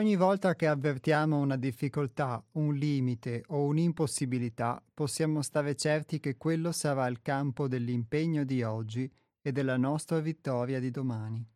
[0.00, 6.72] Ogni volta che avvertiamo una difficoltà, un limite o un'impossibilità, possiamo stare certi che quello
[6.72, 11.46] sarà il campo dell'impegno di oggi e della nostra vittoria di domani.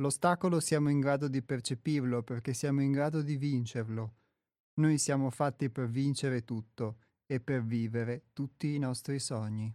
[0.00, 4.14] L'ostacolo siamo in grado di percepirlo perché siamo in grado di vincerlo.
[4.80, 9.72] Noi siamo fatti per vincere tutto e per vivere tutti i nostri sogni.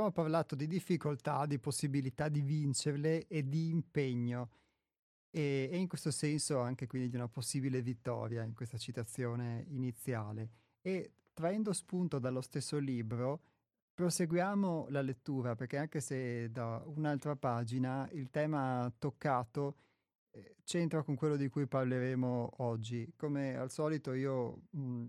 [0.00, 4.48] Abbiamo parlato di difficoltà, di possibilità di vincerle e di impegno
[5.28, 10.48] e, e, in questo senso anche quindi di una possibile vittoria in questa citazione iniziale.
[10.80, 13.42] E traendo spunto dallo stesso libro,
[13.92, 19.76] proseguiamo la lettura perché anche se da un'altra pagina il tema toccato
[20.30, 23.12] eh, c'entra con quello di cui parleremo oggi.
[23.18, 25.06] Come al solito io mh,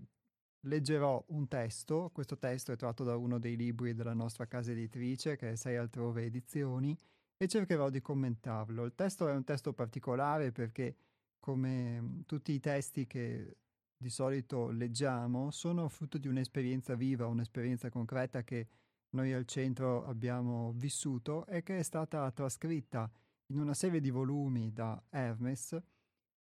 [0.62, 5.36] leggerò un testo, questo testo è tratto da uno dei libri della nostra casa editrice
[5.36, 6.96] che è Sei altrove edizioni
[7.36, 8.84] e cercherò di commentarlo.
[8.84, 10.96] Il testo è un testo particolare perché
[11.40, 13.56] come mm, tutti i testi che
[13.96, 18.68] di solito leggiamo sono frutto di un'esperienza viva, un'esperienza concreta che
[19.10, 23.10] noi al centro abbiamo vissuto e che è stata trascritta
[23.46, 25.78] in una serie di volumi da Hermes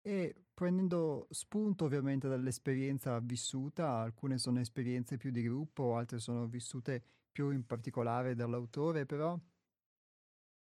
[0.06, 7.02] e prendendo spunto ovviamente dall'esperienza vissuta, alcune sono esperienze più di gruppo, altre sono vissute
[7.32, 9.40] più in particolare dall'autore, però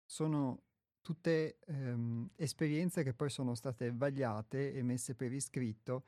[0.05, 0.63] sono
[1.01, 6.05] tutte ehm, esperienze che poi sono state vagliate e messe per iscritto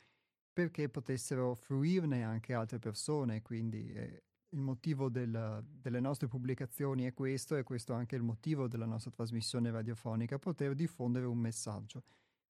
[0.52, 7.14] perché potessero fruirne anche altre persone, quindi eh, il motivo del, delle nostre pubblicazioni è
[7.14, 12.02] questo e questo è anche il motivo della nostra trasmissione radiofonica, poter diffondere un messaggio.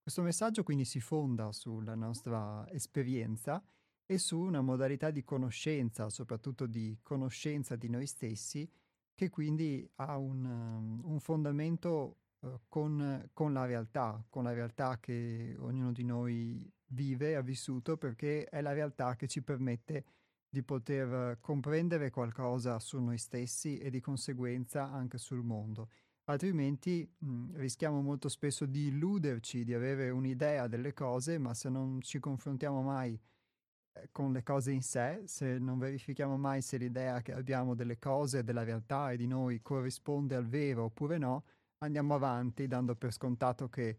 [0.03, 3.63] Questo messaggio quindi si fonda sulla nostra esperienza
[4.05, 8.69] e su una modalità di conoscenza, soprattutto di conoscenza di noi stessi,
[9.15, 14.99] che quindi ha un, um, un fondamento uh, con, con, la realtà, con la realtà
[14.99, 20.05] che ognuno di noi vive, ha vissuto, perché è la realtà che ci permette
[20.49, 25.91] di poter comprendere qualcosa su noi stessi e di conseguenza anche sul mondo
[26.25, 31.69] altrimenti mh, mhmm, rischiamo molto spesso di illuderci, di avere un'idea delle cose, ma se
[31.69, 33.19] non ci confrontiamo mai
[33.95, 37.99] eh, con le cose in sé, se non verifichiamo mai se l'idea che abbiamo delle
[37.99, 41.45] cose, della realtà e di noi corrisponde al vero oppure no,
[41.79, 43.99] andiamo avanti dando per scontato che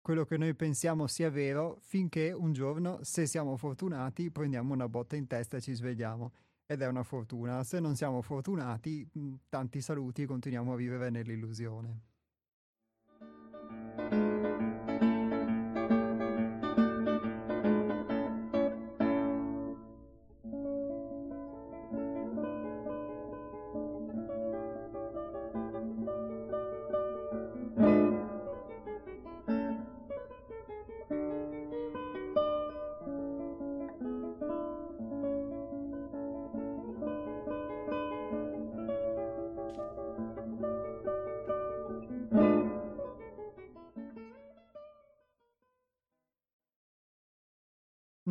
[0.00, 5.16] quello che noi pensiamo sia vero finché un giorno, se siamo fortunati, prendiamo una botta
[5.16, 6.32] in testa e ci svegliamo
[6.66, 7.62] ed è una fortuna.
[7.64, 9.08] Se non siamo fortunati,
[9.48, 12.13] tanti saluti, continuiamo a vivere nell'illusione.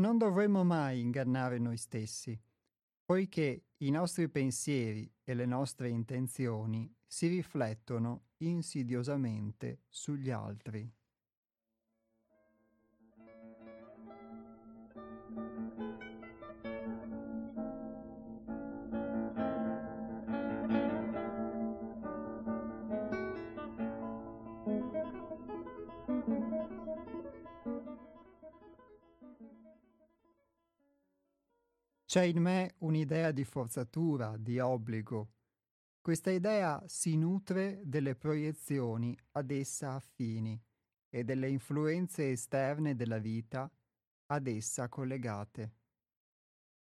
[0.03, 2.37] Non dovremmo mai ingannare noi stessi,
[3.05, 10.93] poiché i nostri pensieri e le nostre intenzioni si riflettono insidiosamente sugli altri.
[32.13, 35.31] C'è in me un'idea di forzatura, di obbligo.
[35.99, 40.61] Questa idea si nutre delle proiezioni ad essa affini
[41.09, 43.67] e delle influenze esterne della vita
[44.27, 45.73] ad essa collegate.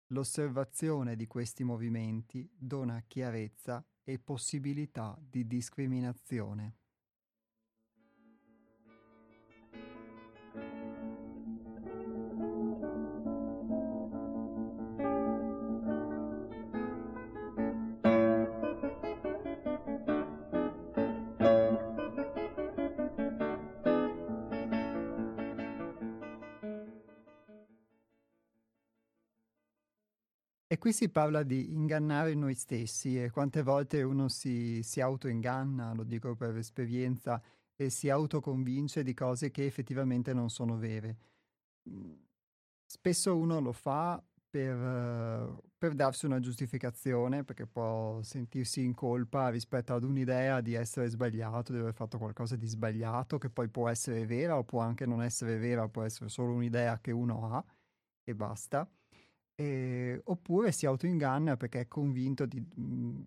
[0.09, 6.80] L'osservazione di questi movimenti dona chiarezza e possibilità di discriminazione.
[30.81, 36.03] Qui si parla di ingannare noi stessi e quante volte uno si, si autoinganna, lo
[36.03, 37.41] dico per esperienza,
[37.77, 41.17] e si autoconvince di cose che effettivamente non sono vere.
[41.85, 42.19] Mhmm,
[42.85, 49.95] spesso uno lo fa per, per, darsi una giustificazione, perché può sentirsi in colpa rispetto
[49.95, 54.27] ad un'idea di essere sbagliato, di aver fatto qualcosa di sbagliato, che poi può essere
[54.27, 57.65] vera o può anche non essere vera, può essere solo un'idea che uno ha
[58.25, 58.91] e basta
[59.61, 63.25] eh, oppure si autoinganna perché è convinto di, mhmm,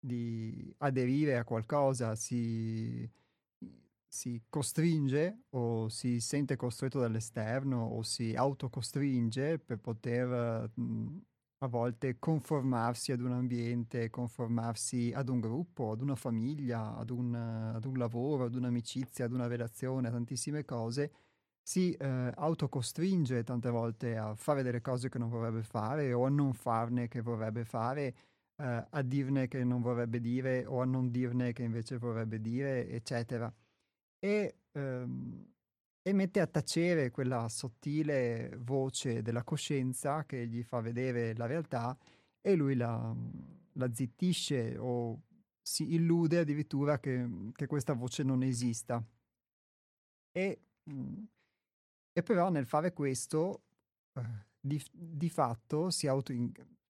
[0.00, 3.08] di aderire a qualcosa, si,
[4.08, 11.22] si, costringe o si sente costretto dall'esterno o si autocostringe per poter mh, mhmm,
[11.58, 17.34] a volte conformarsi ad un ambiente, conformarsi ad un gruppo, ad una famiglia, ad un,
[17.34, 21.12] ad un lavoro, ad un'amicizia, ad una relazione, a tantissime cose
[21.66, 26.28] si eh, autocostringe tante volte a fare delle cose che non vorrebbe fare o a
[26.28, 28.14] non farne che vorrebbe fare,
[28.56, 32.86] eh, a dirne che non vorrebbe dire o a non dirne che invece vorrebbe dire,
[32.90, 33.52] eccetera.
[34.18, 35.52] E, ehm,
[36.02, 41.96] e mette a tacere quella sottile voce della coscienza che gli fa vedere la realtà
[42.42, 43.14] e lui la,
[43.72, 45.22] la zittisce o
[45.62, 49.02] si illude addirittura che, che questa voce non esista.
[50.32, 51.24] E mh, mm,
[52.14, 53.64] e però nel fare questo,
[54.14, 54.22] eh,
[54.58, 56.32] di, di, fatto auto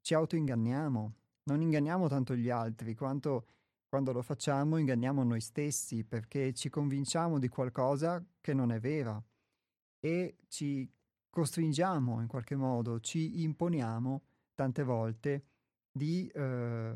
[0.00, 1.14] ci autoinganniamo.
[1.44, 3.46] Non inganniamo tanto gli altri quanto
[3.88, 9.22] quando lo facciamo inganniamo noi stessi perché ci convinciamo di qualcosa che non è vera
[10.00, 10.90] e ci
[11.30, 14.22] costringiamo in qualche modo, ci imponiamo
[14.54, 15.44] tante volte
[15.90, 16.94] di eh,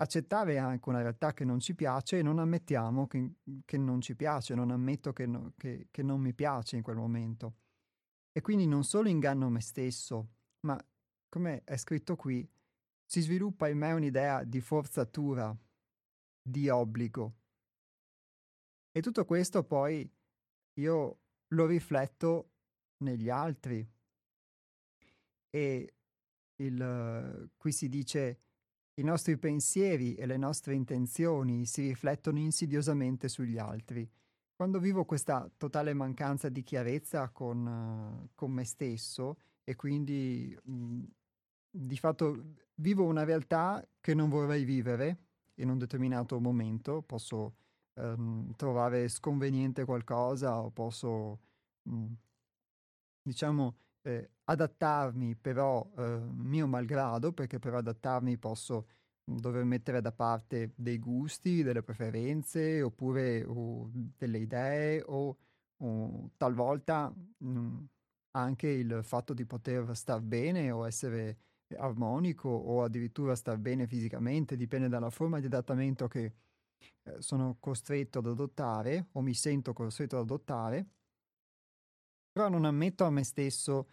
[0.00, 4.14] accettare anche una realtà che non ci piace e non ammettiamo che, che non ci
[4.14, 7.56] piace, non ammetto che, no, che, che non mi piace in quel momento.
[8.32, 10.28] E quindi non solo inganno me stesso,
[10.60, 10.80] ma
[11.28, 12.48] come è scritto qui,
[13.04, 15.56] si sviluppa in me un'idea di forzatura,
[16.40, 17.36] di obbligo.
[18.92, 20.08] E tutto questo poi
[20.74, 22.50] io lo rifletto
[22.98, 23.86] negli altri.
[25.50, 25.94] E
[26.56, 28.42] il, qui si dice
[28.98, 34.08] i nostri pensieri e le nostre intenzioni si riflettono insidiosamente sugli altri.
[34.54, 41.02] Quando vivo questa totale mancanza di chiarezza con, con me stesso e quindi mh,
[41.70, 45.26] di fatto vivo una realtà che non vorrei vivere
[45.56, 47.54] in un determinato momento, posso
[47.94, 51.38] ehm, trovare sconveniente qualcosa o posso,
[51.82, 52.12] mh,
[53.22, 58.88] diciamo, eh, adattarmi però eh, mio malgrado, perché per adattarmi posso
[59.24, 65.36] dover mettere da parte dei gusti, delle preferenze oppure o delle idee o,
[65.76, 67.84] o talvolta mh,
[68.32, 71.38] anche il fatto di poter star bene o essere
[71.76, 76.32] armonico o addirittura star bene fisicamente, dipende dalla forma di adattamento che
[77.04, 80.86] eh, sono costretto ad adottare o mi sento costretto ad adottare,
[82.38, 83.88] però non ammetto a me stesso,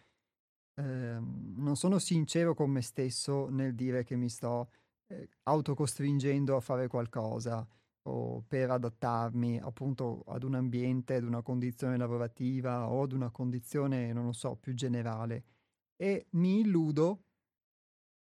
[0.80, 4.70] eh, non sono sincero con me stesso nel dire che mi sto
[5.08, 7.68] eh, autocostringendo a fare qualcosa
[8.08, 14.14] o per adattarmi appunto ad un ambiente, ad una condizione lavorativa o ad una condizione,
[14.14, 15.46] non lo so, più generale.
[15.96, 17.24] E mi illudo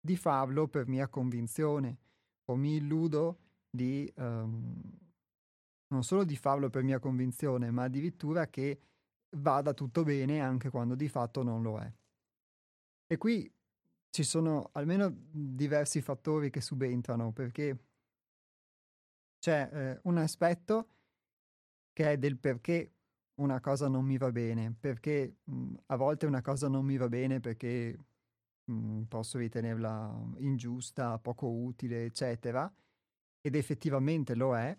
[0.00, 1.98] di farlo per mia convinzione
[2.46, 4.80] o mi illudo di um,
[5.88, 8.80] non solo di farlo per mia convinzione, ma addirittura che
[9.38, 11.92] vada tutto bene anche quando di fatto non lo è.
[13.08, 13.50] E qui
[14.10, 17.78] ci sono almeno diversi fattori che subentrano, perché
[19.38, 20.88] c'è eh, un aspetto
[21.92, 22.92] che è del perché
[23.36, 27.08] una cosa non mi va bene, perché mh, a volte una cosa non mi va
[27.08, 27.96] bene perché
[28.64, 32.72] mh, posso ritenerla ingiusta, poco utile, eccetera,
[33.40, 34.76] ed effettivamente lo è.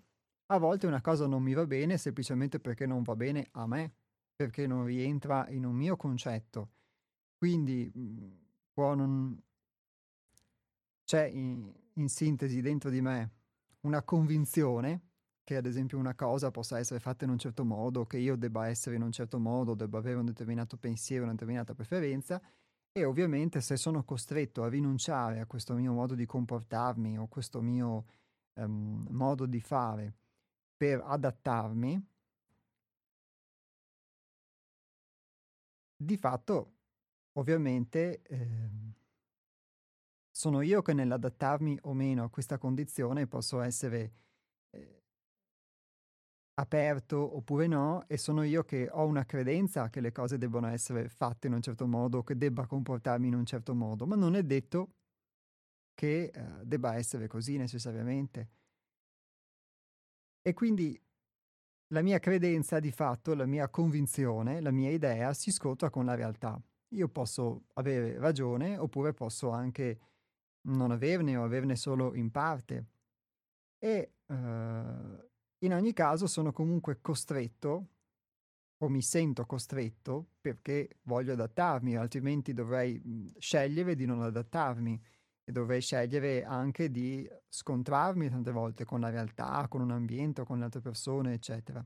[0.48, 3.94] A volte una cosa non mi va bene semplicemente perché non va bene a me,
[4.38, 6.70] perché non rientra in un mio concetto.
[7.36, 8.27] Quindi mh,
[8.72, 9.36] può non...
[11.03, 13.32] c'è in, in sintesi dentro di me
[13.82, 15.01] una convinzione
[15.44, 18.67] che ad esempio una cosa possa essere fatta in un certo modo, che io debba
[18.67, 22.41] essere in un certo modo, debba avere un determinato pensiero, una determinata preferenza,
[22.91, 27.62] e ovviamente se sono costretto a rinunciare a questo mio modo di comportarmi o questo
[27.62, 28.06] mio
[28.56, 30.15] um, modo di fare
[30.75, 32.06] per adattarmi,
[35.98, 36.74] di fatto
[37.34, 38.70] ovviamente eh,
[40.32, 44.13] sono io che nell'adattarmi o meno a questa condizione posso essere
[44.70, 45.04] eh,
[46.60, 51.10] aperto oppure no e sono io che ho una credenza che le cose debbano essere
[51.10, 54.44] fatte in un certo modo, che debba comportarmi in un certo modo, ma non è
[54.44, 54.94] detto
[55.96, 58.50] che eh, debba essere così necessariamente.
[60.44, 61.00] E quindi
[61.89, 66.15] la mia credenza di fatto, la mia convinzione, la mia idea si scontra con la
[66.15, 66.62] realtà.
[66.89, 70.00] Io posso avere ragione oppure posso anche
[70.67, 72.86] non averne o averne solo in parte.
[73.79, 74.34] E uh,
[75.60, 77.88] in ogni caso sono comunque costretto
[78.79, 85.01] o mi sento costretto perché voglio adattarmi, altrimenti dovrei mhmm, scegliere di non adattarmi
[85.48, 90.58] e dovrei scegliere anche di scontrarmi tante volte con la realtà, con un ambiente con
[90.60, 91.86] le altre persone, eccetera.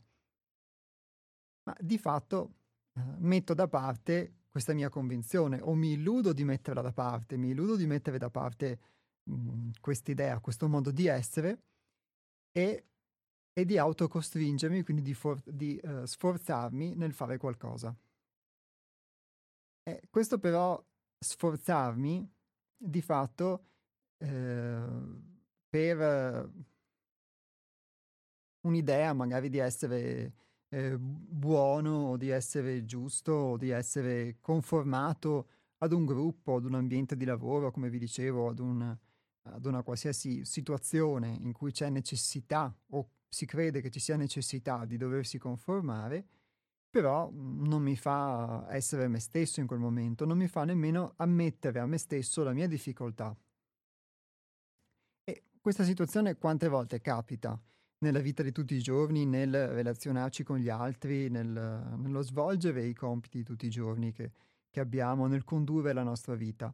[1.63, 2.53] Ma di fatto
[2.93, 7.49] eh, metto da parte questa mia convinzione o mi illudo di metterla da parte, mi
[7.49, 8.79] illudo di mettere da parte
[9.23, 11.61] mhmm, quest'idea, questo modo di essere
[12.51, 12.85] e
[13.53, 17.93] e di autocostringermi, quindi di, for- di uh, sforzarmi nel fare qualcosa.
[19.83, 20.81] E questo però
[21.19, 22.33] sforzarmi
[22.83, 23.65] di fatto
[24.17, 24.83] eh,
[25.69, 26.51] per
[28.61, 30.33] un'idea magari di essere
[30.69, 35.47] eh, buono o di essere giusto o di essere conformato
[35.79, 38.97] ad un gruppo, ad un ambiente di lavoro, come vi dicevo, ad, un,
[39.43, 44.85] ad una qualsiasi situazione in cui c'è necessità o si crede che ci sia necessità
[44.85, 46.25] di doversi conformare,
[46.91, 51.13] però mhmm, non mi fa essere me stesso in quel momento, non mi fa nemmeno
[51.17, 53.35] ammettere a me stesso la mia difficoltà.
[55.23, 57.59] E questa situazione quante volte capita
[57.99, 61.47] nella vita di tutti i giorni, nel relazionarci con gli altri, nel,
[61.97, 64.31] nello svolgere i compiti di tutti i giorni che,
[64.69, 66.73] che abbiamo, nel condurre la nostra vita.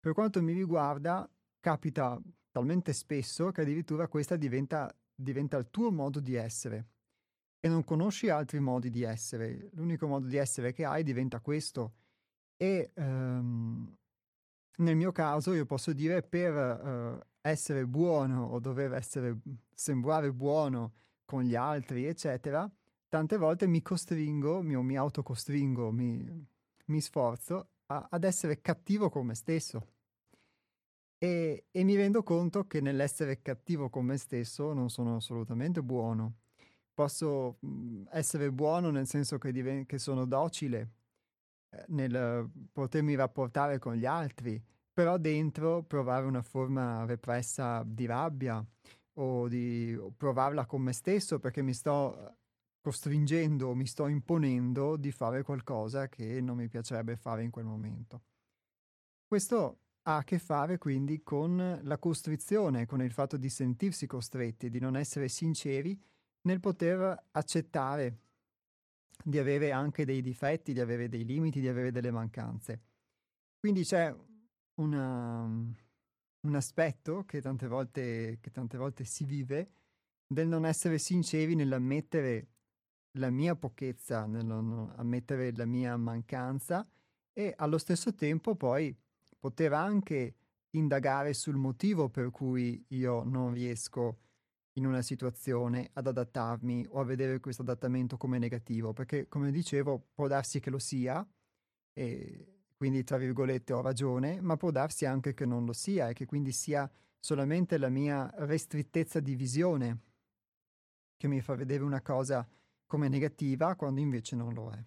[0.00, 6.20] Per quanto mi riguarda, capita talmente spesso che addirittura questa diventa diventa il tuo modo
[6.20, 6.86] di essere
[7.64, 9.70] e non conosci altri modi di essere.
[9.74, 11.92] L'unico modo di essere che hai diventa questo.
[12.56, 13.96] E um,
[14.78, 19.38] nel mio caso io posso dire per uh, essere buono o dover essere,
[19.72, 22.68] sembrare buono con gli altri, eccetera,
[23.08, 26.46] tante volte mi costringo, mi, mi autocostringo, mi,
[26.86, 29.86] mi sforzo a, ad essere cattivo con me stesso.
[31.16, 36.38] E, e, mi rendo conto che nell'essere cattivo con me stesso non sono assolutamente buono.
[37.02, 40.90] Posso mhmm, essere buono nel senso che, diven- che sono docile
[41.70, 48.64] eh, nel potermi rapportare con gli altri, però dentro provare una forma repressa di rabbia
[49.14, 52.36] o di provarla con me stesso perché mi sto
[52.80, 58.22] costringendo, mi sto imponendo di fare qualcosa che non mi piacerebbe fare in quel momento.
[59.26, 64.70] Questo ha a che fare quindi con la costrizione, con il fatto di sentirsi costretti,
[64.70, 66.00] di non essere sinceri
[66.42, 68.18] nel poter accettare
[69.24, 72.80] di avere anche dei difetti, di avere dei limiti, di avere delle mancanze.
[73.58, 74.14] Quindi c'è
[74.74, 79.70] una, un aspetto che tante, volte, che tante volte si vive
[80.26, 82.48] del non essere sinceri nell'ammettere
[83.18, 86.88] la mia pochezza, nell'ammettere la mia mancanza
[87.32, 88.96] e allo stesso tempo poi
[89.38, 90.34] poter anche
[90.70, 94.18] indagare sul motivo per cui io non riesco
[94.74, 100.08] in una situazione ad adattarmi o a vedere questo adattamento come negativo, perché come dicevo
[100.14, 101.26] può darsi che lo sia,
[101.92, 106.14] e quindi tra virgolette ho ragione, ma può darsi anche che non lo sia e
[106.14, 110.00] che quindi sia solamente la mia restrittezza di visione
[111.16, 112.48] che mi fa vedere una cosa
[112.86, 114.84] come negativa quando invece non lo è.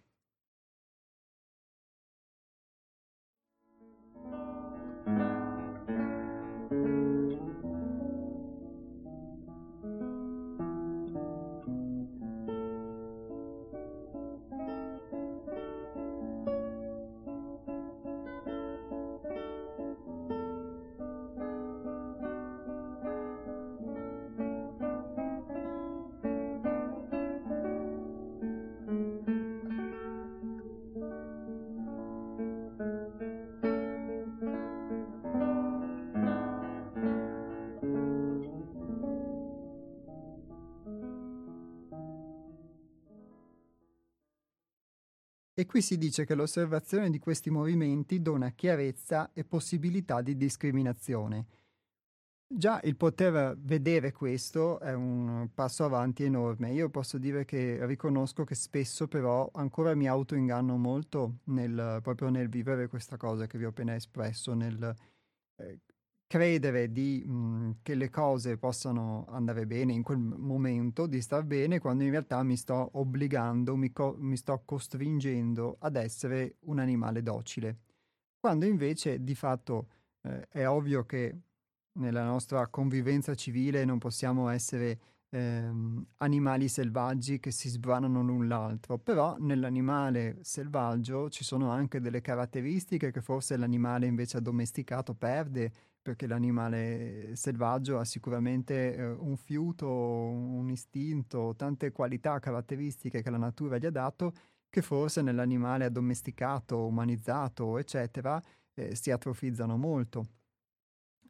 [45.58, 51.46] E qui si dice che l'osservazione di questi movimenti dona chiarezza e possibilità di discriminazione.
[52.46, 56.74] Già il poter vedere questo è un passo avanti enorme.
[56.74, 62.50] Io posso dire che riconosco che spesso però ancora mi autoinganno molto nel, proprio nel
[62.50, 64.94] vivere questa cosa che vi ho appena espresso, nel
[65.56, 65.80] eh,
[66.28, 71.44] credere di, mh, mhmm, che le cose possano andare bene in quel momento, di star
[71.44, 76.80] bene, quando in realtà mi sto obbligando, mi, co- mi sto costringendo ad essere un
[76.80, 77.78] animale docile.
[78.40, 79.88] Quando invece di fatto
[80.22, 81.36] eh, è ovvio che
[81.94, 85.00] nella nostra convivenza civile non possiamo essere
[85.36, 92.22] ehm, animali selvaggi che si sbranano l'un l'altro, però nell'animale selvaggio ci sono anche delle
[92.22, 95.72] caratteristiche che forse l'animale invece addomesticato perde
[96.02, 103.38] perché l'animale selvaggio ha sicuramente eh, un fiuto, un istinto, tante qualità, caratteristiche che la
[103.38, 104.34] natura gli ha dato
[104.70, 108.42] che forse nell'animale addomesticato, umanizzato, eccetera,
[108.76, 110.28] eh, si atrofizzano molto.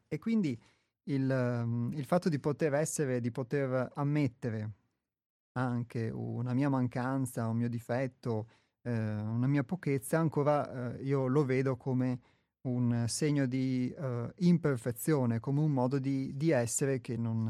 [0.08, 0.58] E quindi
[1.06, 1.28] il,
[1.62, 4.70] um, il, fatto di poter essere, di poter ammettere
[5.52, 8.48] anche una mia mancanza, un mio difetto,
[8.82, 12.20] eh, una mia pochezza, ancora eh, io lo vedo come
[12.66, 17.44] un segno di uh, imperfezione, come un modo di, di essere che non,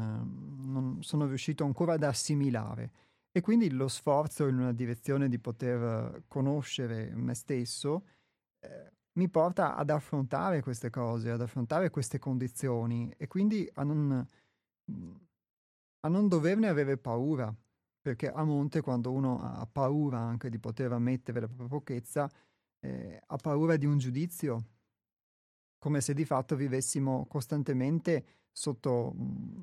[0.59, 2.91] non, sono riuscito ancora ad assimilare.
[3.31, 8.03] E quindi lo sforzo in una direzione di poter conoscere me stesso
[8.59, 14.25] eh, mi porta ad affrontare queste cose, ad affrontare queste condizioni e quindi a non,
[16.01, 17.53] a non doverne avere paura,
[17.99, 22.31] perché a monte quando uno ha paura anche di poter ammettere la propria pochezza,
[22.79, 24.65] eh, ha paura di un giudizio,
[25.79, 29.61] come se di fatto vivessimo costantemente sotto mm,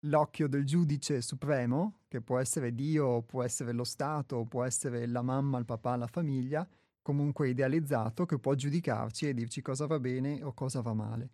[0.00, 5.22] l'occhio del giudice supremo, che può essere Dio, può essere lo Stato, può essere la
[5.22, 6.68] mamma, il papà, la famiglia,
[7.04, 11.28] comunque idealizzato, che può giudicarci e dirci cosa va bene o cosa va male.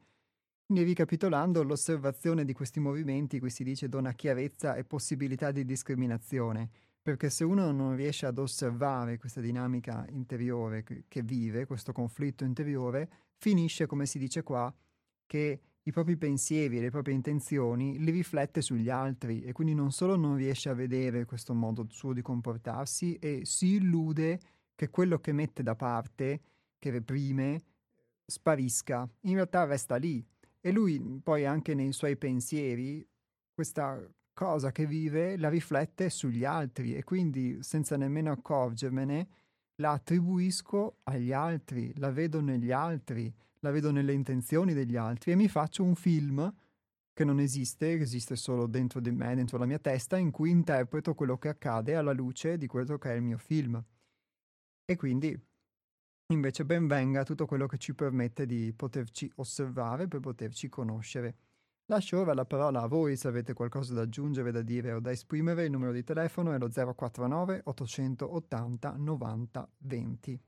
[0.67, 6.71] Quindi ricapitolando, l'osservazione di questi movimenti, qui si dice, dona chiarezza e possibilità di discriminazione
[7.03, 13.09] perché se uno non riesce ad osservare questa dinamica interiore che, vive, questo conflitto interiore,
[13.37, 14.73] finisce, come si dice qua,
[15.25, 19.93] che i propri pensieri e le proprie intenzioni li riflette sugli altri e quindi non
[19.93, 24.41] solo non riesce a vedere questo modo suo di comportarsi e si illude
[24.81, 26.41] che quello che mette da parte,
[26.79, 27.61] che reprime,
[28.25, 29.07] sparisca.
[29.25, 30.27] In realtà resta lì
[30.59, 33.07] e lui poi anche nei suoi pensieri
[33.53, 39.29] questa cosa che vive la riflette sugli altri e quindi senza nemmeno accorgermene
[39.83, 45.37] la attribuisco agli altri, la vedo negli altri, la vedo nelle intenzioni degli altri e
[45.37, 46.51] mi faccio un film
[47.13, 50.49] che non esiste, che esiste solo dentro di me, dentro la mia testa, in cui
[50.49, 53.85] interpreto quello che accade alla luce di quello che è il mio film.
[54.91, 55.41] E quindi
[56.33, 61.37] invece ben venga tutto quello che ci permette di poterci osservare per poterci conoscere.
[61.87, 65.13] Lascio ora la parola a voi se avete qualcosa da aggiungere, da dire o da
[65.13, 65.67] esprimere.
[65.67, 70.41] Il numero di telefono è lo 049 880 90 20.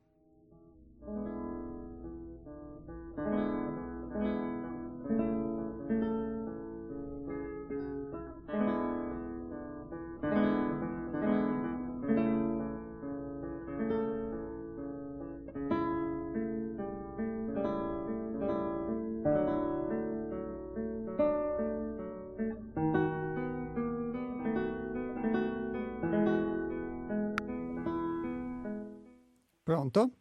[29.93, 30.15] Pronto?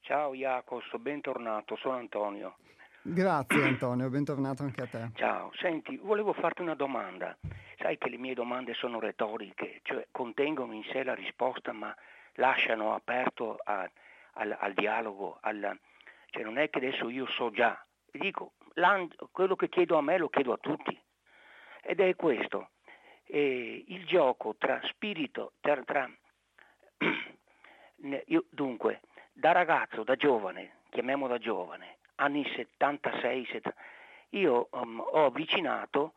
[0.00, 2.56] Ciao Jacos, bentornato, sono Antonio.
[3.02, 5.10] Grazie Antonio, bentornato anche a te.
[5.14, 7.38] Ciao, senti, volevo farti una domanda.
[7.78, 11.94] Sai che le mie domande sono retoriche, cioè contengono in sé la risposta ma
[12.34, 13.88] lasciano aperto a,
[14.32, 15.78] al, al, dialogo, al,
[16.30, 17.80] cioè non è che adesso io so già,
[18.10, 18.54] dico,
[19.30, 21.00] quello che chiedo a me lo chiedo a tutti.
[21.84, 22.70] Ed è questo,
[23.26, 26.10] eh, il gioco tra spirito, tra, tra
[28.26, 29.00] io, dunque,
[29.32, 33.74] da ragazzo, da giovane, chiamiamolo da giovane, anni 76, 70,
[34.30, 36.14] io um, ho avvicinato,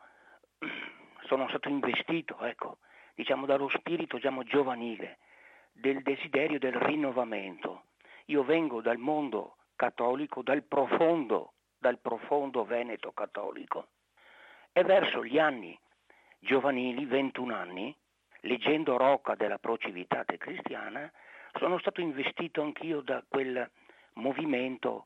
[1.26, 2.78] sono stato investito, ecco,
[3.16, 5.18] diciamo dallo spirito diciamo, giovanile,
[5.72, 7.86] del desiderio del rinnovamento.
[8.26, 13.88] Io vengo dal mondo cattolico, dal profondo, dal profondo Veneto cattolico.
[14.72, 15.78] E verso gli anni
[16.40, 17.96] giovanili, 21 anni,
[18.42, 21.12] leggendo Rocca della Procivitate Cristiana,
[21.58, 23.70] sono stato investito anch'io da quel
[24.14, 25.06] movimento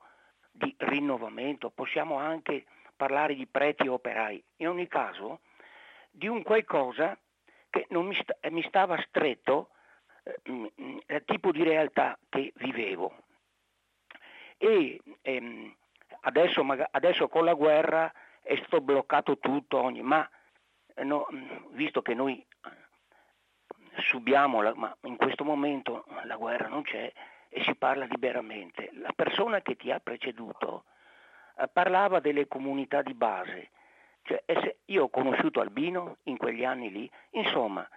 [0.52, 5.42] di rinnovamento, possiamo anche parlare di preti operai, in ogni caso
[6.12, 7.18] di un qualcosa
[7.70, 9.70] che mi, sta, mi, stava stretto
[10.24, 10.40] eh,
[11.06, 13.16] il tipo di realtà che vivevo.
[14.58, 15.74] E ehm,
[16.22, 20.28] adesso, adesso, con la guerra è stato bloccato tutto, ogni, ma
[21.04, 21.28] no,
[21.70, 22.46] visto che noi
[24.00, 27.12] subiamo, la, ma in questo momento la guerra non c'è
[27.50, 28.90] e si parla liberamente.
[28.94, 30.86] La persona che ti ha preceduto
[31.58, 33.70] eh, parlava delle comunità di base,
[34.24, 34.44] cioè,
[34.86, 37.88] io ho conosciuto Albino in quegli anni lì, insomma,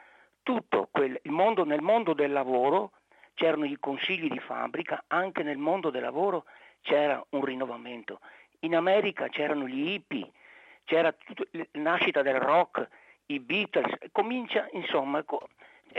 [0.42, 2.92] tutto quel, mondo, nel mondo del lavoro
[3.34, 6.44] c'erano i consigli di fabbrica, anche nel mondo del lavoro
[6.80, 8.20] c'era un rinnovamento.
[8.60, 10.30] In America c'erano gli hippie,
[10.84, 11.14] c'era
[11.50, 12.88] la nascita del rock,
[13.26, 15.24] i Beatles, comincia insomma,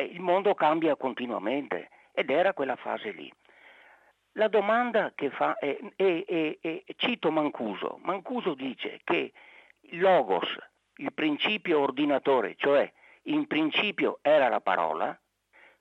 [0.01, 3.31] il mondo cambia continuamente ed era quella fase lì.
[4.33, 9.31] La domanda che fa è, è, è, cito Mancuso, Mancuso dice che
[9.91, 10.47] logos,
[10.95, 12.91] il principio ordinatore, cioè
[13.23, 15.17] in principio era la parola,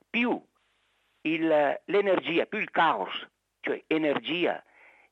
[0.09, 0.39] più
[1.21, 3.27] il, l'energia, più il caos,
[3.59, 4.63] cioè energia,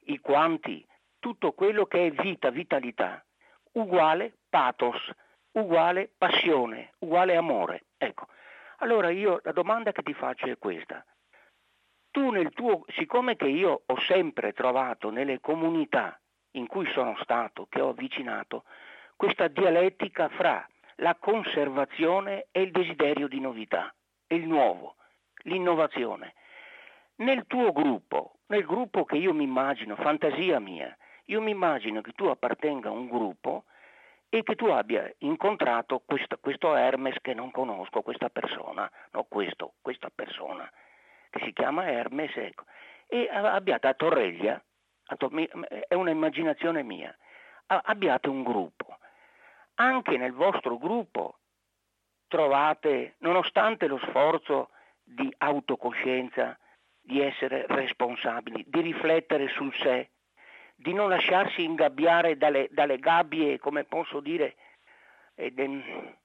[0.05, 0.85] i quanti,
[1.19, 3.25] tutto quello che è vita, vitalità,
[3.73, 5.09] uguale pathos,
[5.53, 7.85] uguale passione, uguale amore.
[7.97, 8.27] Ecco,
[8.81, 11.03] allora io la domanda che ti faccio è questa.
[12.11, 16.19] Tu nel tuo, siccome che io ho sempre trovato nelle comunità
[16.55, 18.65] in cui sono stato, che ho avvicinato,
[19.15, 23.93] questa dialettica fra la conservazione e il desiderio di novità,
[24.27, 24.95] il nuovo,
[25.43, 26.33] l'innovazione.
[27.17, 32.11] Nel tuo gruppo, nel gruppo che io mi immagino, fantasia mia, io mi immagino che
[32.13, 33.65] tu appartenga a un gruppo
[34.33, 39.73] e che tu abbia incontrato questo, questo Hermes che non conosco, questa persona, no questo,
[39.81, 40.71] questa persona
[41.29, 42.63] che si chiama Hermes, ecco,
[43.07, 44.63] e abbiate a Torreglia,
[45.87, 47.13] è un'immaginazione mia,
[47.65, 48.99] abbiate un gruppo.
[49.75, 51.39] Anche nel vostro gruppo
[52.29, 54.69] trovate, nonostante lo sforzo
[55.03, 56.57] di autocoscienza,
[57.01, 60.11] di essere responsabili, di riflettere sul sé,
[60.81, 64.55] di non lasciarsi ingabbiare dalle, dalle gabbie, come posso dire,
[65.35, 66.17] eh, de,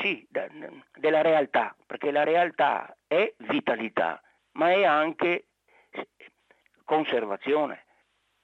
[0.00, 0.46] sì, da,
[0.94, 4.20] della realtà, perché la realtà è vitalità,
[4.52, 5.46] ma è anche
[6.84, 7.84] conservazione.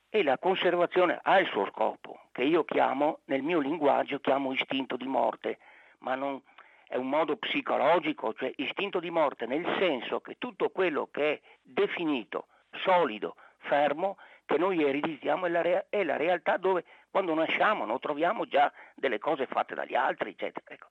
[0.08, 4.96] E la conservazione ha il suo scopo, che io chiamo, nel mio linguaggio, chiamo istinto
[4.96, 5.58] di morte,
[5.98, 6.40] ma non
[6.86, 11.40] è un modo psicologico, cioè istinto di morte, nel senso che tutto quello che è
[11.60, 14.16] definito, solido, fermo,
[14.48, 18.72] che noi ereditiamo è la, rea- è la realtà dove quando nasciamo non troviamo già
[18.94, 20.64] delle cose fatte dagli altri, eccetera.
[20.66, 20.86] Ecco.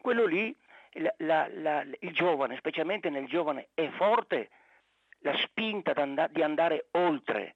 [0.00, 0.54] Quello lì,
[1.18, 4.50] la, la, il giovane, specialmente nel giovane, è forte
[5.20, 5.92] la spinta
[6.28, 7.54] di andare oltre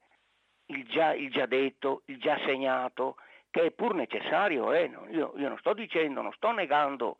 [0.67, 3.17] il già, il già, detto, il già segnato,
[3.51, 4.89] che è pur necessario, eh?
[5.09, 7.17] io, io non sto dicendo, non sto negando,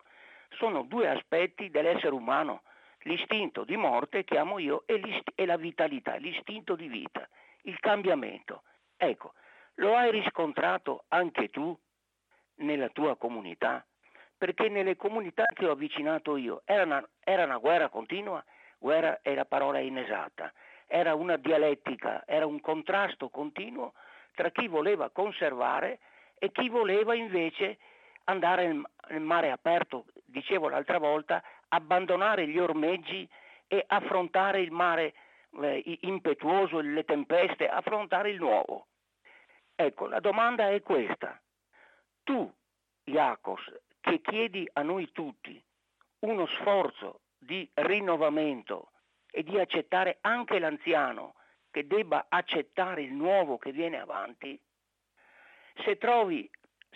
[0.51, 2.61] sono due aspetti dell'essere umano,
[2.99, 7.27] l'istinto di morte, chiamo io, e, e la vitalità, l'istinto di vita
[7.63, 8.63] il cambiamento.
[8.97, 9.33] Ecco,
[9.75, 11.77] lo hai riscontrato anche tu
[12.55, 13.85] nella tua comunità?
[14.37, 18.43] Perché nelle comunità che ho avvicinato io era una, era una guerra continua,
[18.77, 20.51] guerra è la parola inesatta,
[20.87, 23.93] era una dialettica, era un contrasto continuo
[24.33, 25.99] tra chi voleva conservare
[26.37, 27.77] e chi voleva invece
[28.25, 33.27] andare nel mare aperto, dicevo l'altra volta, abbandonare gli ormeggi
[33.67, 35.13] e affrontare il mare
[35.61, 38.87] eh, impetuoso, le tempeste, affrontare il nuovo.
[39.75, 41.39] Ecco, la domanda è questa.
[42.23, 42.51] Tu,
[43.05, 45.61] Iacos, che chiedi a noi tutti
[46.19, 48.91] uno sforzo di rinnovamento
[49.29, 51.35] e di accettare anche l'anziano
[51.71, 54.59] che debba accettare il nuovo che viene avanti,
[55.83, 56.49] se trovi,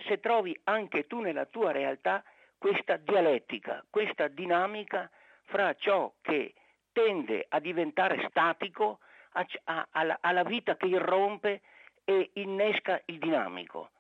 [0.08, 2.24] se trovi anche tu nella tua realtà
[2.58, 5.10] questa dialettica, questa dinamica
[5.46, 6.54] fra ciò che
[6.98, 8.98] tende a diventare statico,
[9.34, 11.62] a, a, alla, alla, vita che irrompe
[12.04, 13.92] e innesca il dinamico.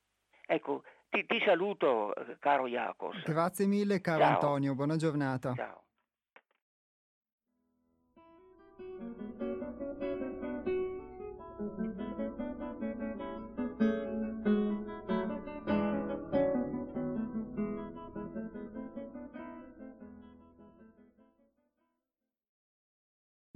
[0.47, 3.21] Ecco, ti, ti saluto caro Iacos.
[3.23, 4.33] Grazie mille caro Ciao.
[4.33, 5.53] Antonio, buona giornata.
[5.53, 5.83] Ciao.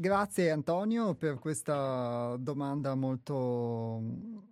[0.01, 4.01] Grazie Antonio per questa domanda molto,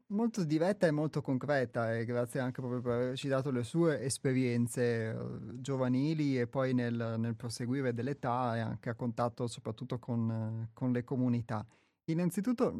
[0.05, 5.09] molto diretta e molto concreta e grazie anche proprio per averci dato le sue esperienze
[5.09, 5.15] eh,
[5.59, 11.03] giovanili e poi nel, nel proseguire dell'età e anche a contatto soprattutto con, con le
[11.03, 11.65] comunità.
[12.11, 12.71] Innanzitutto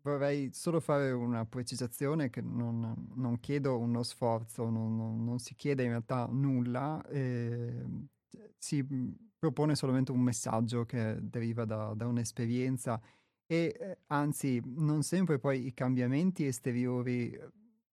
[0.00, 5.54] vorrei solo fare una precisazione che non, non chiedo uno sforzo, non, non, non, si
[5.54, 7.84] chiede in realtà nulla, eh,
[8.56, 13.00] si propone solamente un messaggio che deriva da, da un'esperienza
[13.46, 17.36] e eh, anzi non sempre poi i cambiamenti esteriori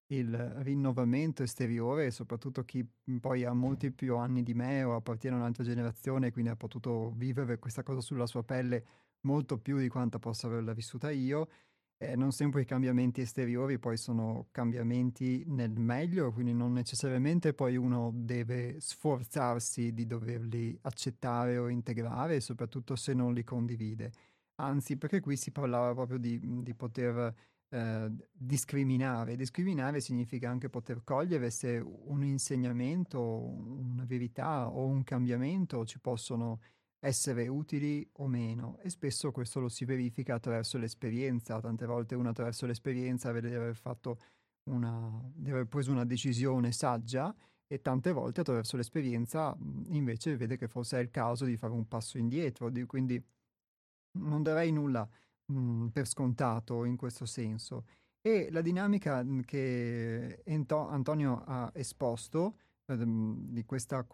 [0.08, 2.86] il rinnovamento esteriore, soprattutto chi
[3.20, 7.12] poi ha molti più anni di me o appartiene a un'altra generazione, quindi ha potuto
[7.16, 8.86] vivere questa cosa sulla sua pelle
[9.22, 11.50] molto più di quanto possa averla vissuta io.
[12.00, 17.76] Eh, non sempre i cambiamenti esteriori poi sono cambiamenti nel meglio, quindi non necessariamente poi
[17.76, 24.12] uno deve sforzarsi di doverli accettare o integrare, soprattutto se non li condivide.
[24.60, 27.34] Anzi, perché qui si parlava proprio di, di poter
[27.70, 29.36] eh, discriminare.
[29.36, 36.60] Discriminare significa anche poter cogliere se un insegnamento, una verità o un cambiamento ci possono
[37.00, 42.30] essere utili o meno e spesso questo lo si verifica attraverso l'esperienza, tante volte uno
[42.30, 44.20] attraverso l'esperienza vede di aver fatto
[44.70, 47.34] una, di aver preso una decisione saggia
[47.68, 49.56] e tante volte attraverso l'esperienza
[49.90, 53.22] invece vede che forse è il caso di fare un passo indietro, di, quindi
[54.20, 55.08] non darei nulla
[55.46, 57.86] mh, per scontato in questo senso.
[58.22, 62.58] E la dinamica che Antonio ha esposto
[62.96, 64.06] di questa,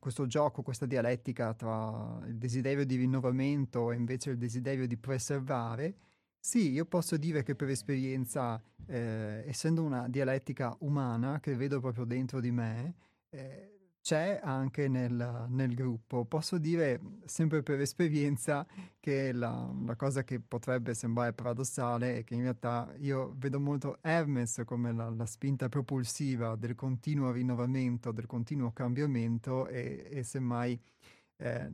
[0.00, 5.96] questo gioco, questa dialettica tra il desiderio di rinnovamento e invece il desiderio di preservare,
[6.40, 12.04] sì, io posso dire che per esperienza, eh, essendo una dialettica umana che vedo proprio
[12.04, 12.94] dentro di me,
[13.30, 13.73] eh,
[14.04, 16.26] c'è anche nel, nel, gruppo.
[16.26, 18.66] Posso dire, sempre per esperienza,
[19.00, 23.96] che la, la, cosa che potrebbe sembrare paradossale è che in realtà io vedo molto
[24.02, 30.78] Hermes come la, la spinta propulsiva del continuo rinnovamento, del continuo cambiamento e, e semmai
[31.38, 31.72] eh,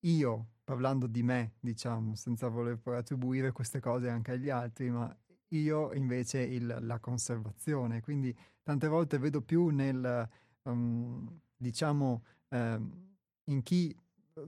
[0.00, 5.16] io, parlando di me, diciamo, senza voler poi attribuire queste cose anche agli altri, ma
[5.54, 8.02] io invece il, la conservazione.
[8.02, 10.28] Quindi tante volte vedo più nel...
[10.64, 12.80] Um, diciamo, eh,
[13.44, 13.94] in chi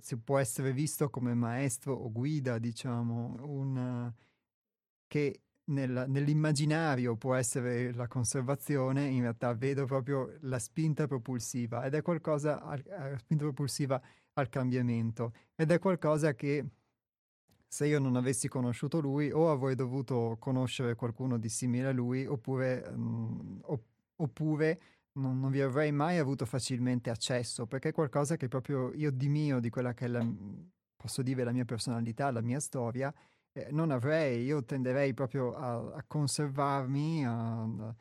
[0.00, 4.12] si può essere visto come maestro o guida, diciamo, un,
[5.06, 11.94] che nel, nell'immaginario può essere la conservazione, in realtà vedo proprio la spinta propulsiva ed
[11.94, 14.00] è qualcosa, la spinta propulsiva
[14.34, 16.64] al cambiamento ed è qualcosa che
[17.68, 22.26] se io non avessi conosciuto lui o avrei dovuto conoscere qualcuno di simile a lui
[22.26, 23.60] oppure, mh,
[24.16, 24.80] oppure
[25.14, 29.28] non, non, vi avrei mai avuto facilmente accesso, perché è qualcosa che proprio io di
[29.28, 30.26] mio, di quella che è la,
[30.96, 33.12] posso dire la mia personalità, la mia storia,
[33.52, 37.94] eh, non avrei, io tenderei proprio a, a conservarmi, a, a,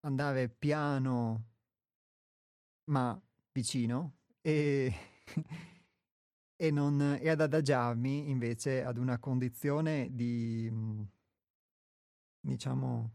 [0.00, 1.44] andare piano
[2.88, 3.20] ma
[3.52, 4.92] vicino e,
[6.56, 10.70] e, non, e ad adagiarmi invece ad una condizione di,
[12.40, 13.12] diciamo,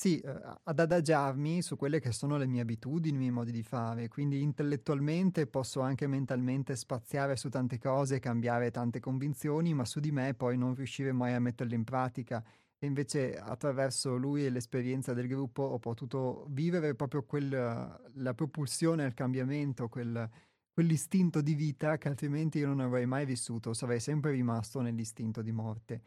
[0.00, 0.32] sì, eh,
[0.64, 4.40] ad adagiarmi su quelle che sono le mie abitudini, i miei modi di fare, quindi
[4.40, 10.32] intellettualmente posso anche mentalmente spaziare su tante cose, cambiare tante convinzioni, ma su di me
[10.32, 12.42] poi non riuscire mai a metterle in pratica.
[12.78, 19.04] E invece attraverso lui e l'esperienza del gruppo ho potuto vivere proprio quel, la propulsione
[19.04, 20.26] al cambiamento, quel,
[20.72, 25.52] quell'istinto di vita che altrimenti io non avrei mai vissuto, sarei sempre rimasto nell'istinto di
[25.52, 26.02] morte.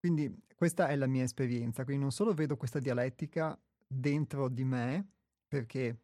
[0.00, 5.06] Quindi questa è la mia esperienza, quindi non solo vedo questa dialettica dentro di me,
[5.46, 5.98] perché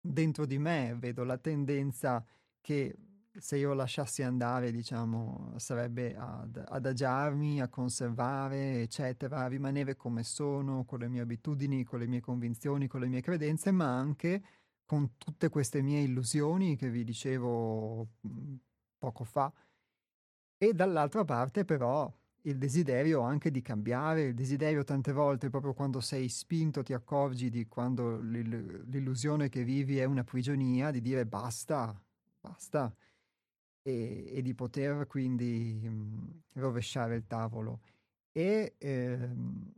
[0.00, 2.24] dentro di me vedo la tendenza
[2.60, 2.96] che
[3.32, 10.84] se io lasciassi andare, diciamo, sarebbe ad adagiarmi, a conservare, eccetera, a rimanere come sono,
[10.84, 14.42] con le mie abitudini, con le mie convinzioni, con le mie credenze, ma anche
[14.84, 18.56] con tutte queste mie illusioni che vi dicevo mhmm,
[18.98, 19.52] poco fa.
[20.58, 26.00] E dall'altra parte però il desiderio anche di cambiare, il desiderio tante volte proprio quando
[26.00, 31.26] sei spinto ti accorgi di quando l'ill- l'illusione che vivi è una prigionia, di dire
[31.26, 32.00] basta,
[32.40, 32.94] basta
[33.82, 37.80] e, e di poter quindi mh, mm, rovesciare il tavolo.
[38.32, 39.72] E, ehm,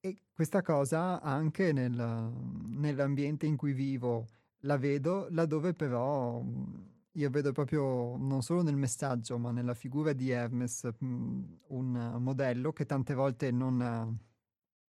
[0.00, 4.28] e questa cosa anche nel, nell'ambiente in cui vivo
[4.60, 6.40] la vedo laddove però...
[6.40, 12.16] Mh, io vedo proprio, non solo nel messaggio, ma nella figura di Hermes, mh, un
[12.18, 14.18] modello che tante volte non,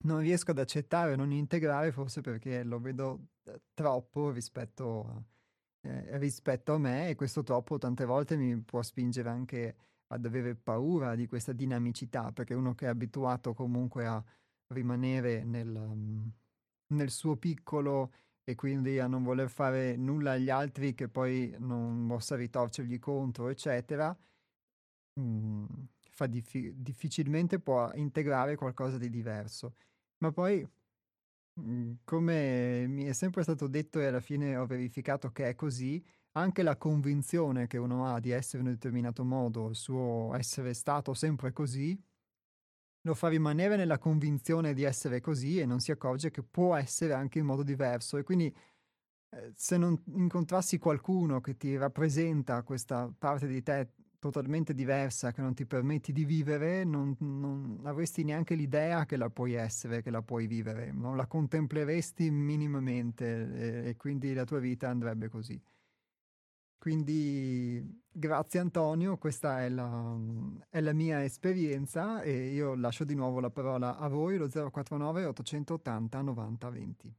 [0.04, 5.24] non, riesco ad accettare, non integrare, forse perché lo vedo eh, troppo rispetto,
[5.82, 9.76] eh, rispetto a me e questo troppo tante volte mi può spingere anche
[10.08, 14.22] ad avere paura di questa dinamicità, perché uno che è abituato comunque a
[14.68, 16.30] rimanere nel,
[16.86, 18.12] nel suo piccolo
[18.44, 23.48] e quindi a non voler fare nulla agli altri che poi non possa ritorcergli contro,
[23.48, 24.16] eccetera,
[25.14, 25.64] mh, mm,
[26.28, 29.74] dif- difficilmente può integrare qualcosa di diverso.
[30.18, 30.62] Ma poi,
[31.54, 35.54] mh, mm, come mi è sempre stato detto e alla fine ho verificato che è
[35.54, 36.02] così,
[36.32, 40.74] anche la convinzione che uno ha di essere in un determinato modo, il suo essere
[40.74, 41.98] stato sempre così,
[43.06, 47.12] lo fa rimanere nella convinzione di essere così e non si accorge che può essere
[47.12, 48.16] anche in modo diverso.
[48.16, 48.54] E quindi
[49.30, 55.42] eh, se non incontrassi qualcuno che ti rappresenta questa parte di te totalmente diversa, che
[55.42, 60.10] non ti permetti di vivere, non, non avresti neanche l'idea che la puoi essere, che
[60.10, 65.60] la puoi vivere, non la contempleresti minimamente e, e quindi la tua vita andrebbe così.
[66.84, 70.14] Quindi grazie Antonio, questa è la,
[70.68, 75.24] è la, mia esperienza e io lascio di nuovo la parola a voi, lo 049
[75.24, 77.14] 880 90 20.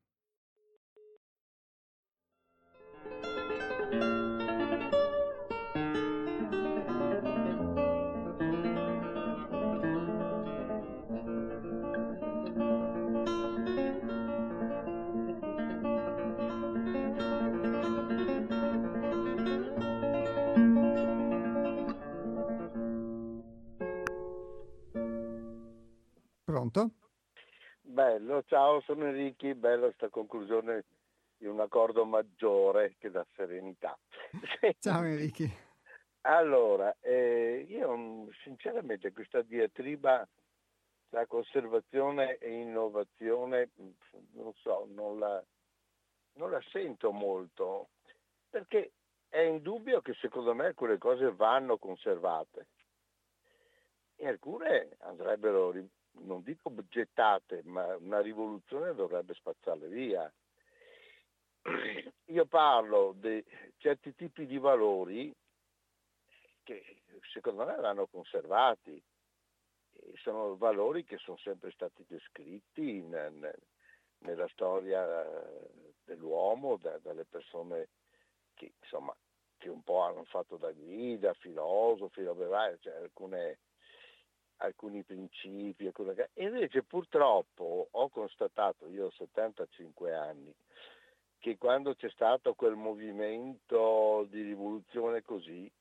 [26.76, 26.92] Pronto?
[27.80, 30.84] Bello, ciao, sono Enrico, bella questa conclusione
[31.38, 33.98] di un accordo maggiore che dà serenità.
[34.80, 35.46] Ciao Enrico.
[36.22, 40.28] Allora, eh, io sinceramente questa diatriba
[41.10, 43.70] tra conservazione e innovazione,
[44.34, 45.42] non so, non la,
[46.34, 47.90] non la sento molto,
[48.50, 48.92] perché
[49.30, 52.68] è indubbio che secondo me alcune cose vanno conservate
[54.18, 55.72] e alcune andrebbero
[56.19, 60.32] non dico gettate, ma una rivoluzione dovrebbe spazzarle via.
[62.25, 63.43] Io parlo di
[63.78, 65.36] certi tipi di valori
[66.63, 67.01] che
[67.32, 69.01] secondo me vanno conservati.
[70.15, 75.25] sono valori che sono sempre stati descritti nella storia
[76.04, 77.89] dell'uomo da, dalle persone
[78.54, 79.15] che, insomma,
[79.58, 83.60] che un po' hanno fatto da guida, filosofi, cioè alcune
[84.58, 86.30] alcuni principi, alcune...
[86.34, 90.54] e invece purtroppo ho constatato, io ho 75 anni,
[91.39, 95.72] che quando c'è stato quel movimento di rivoluzione così,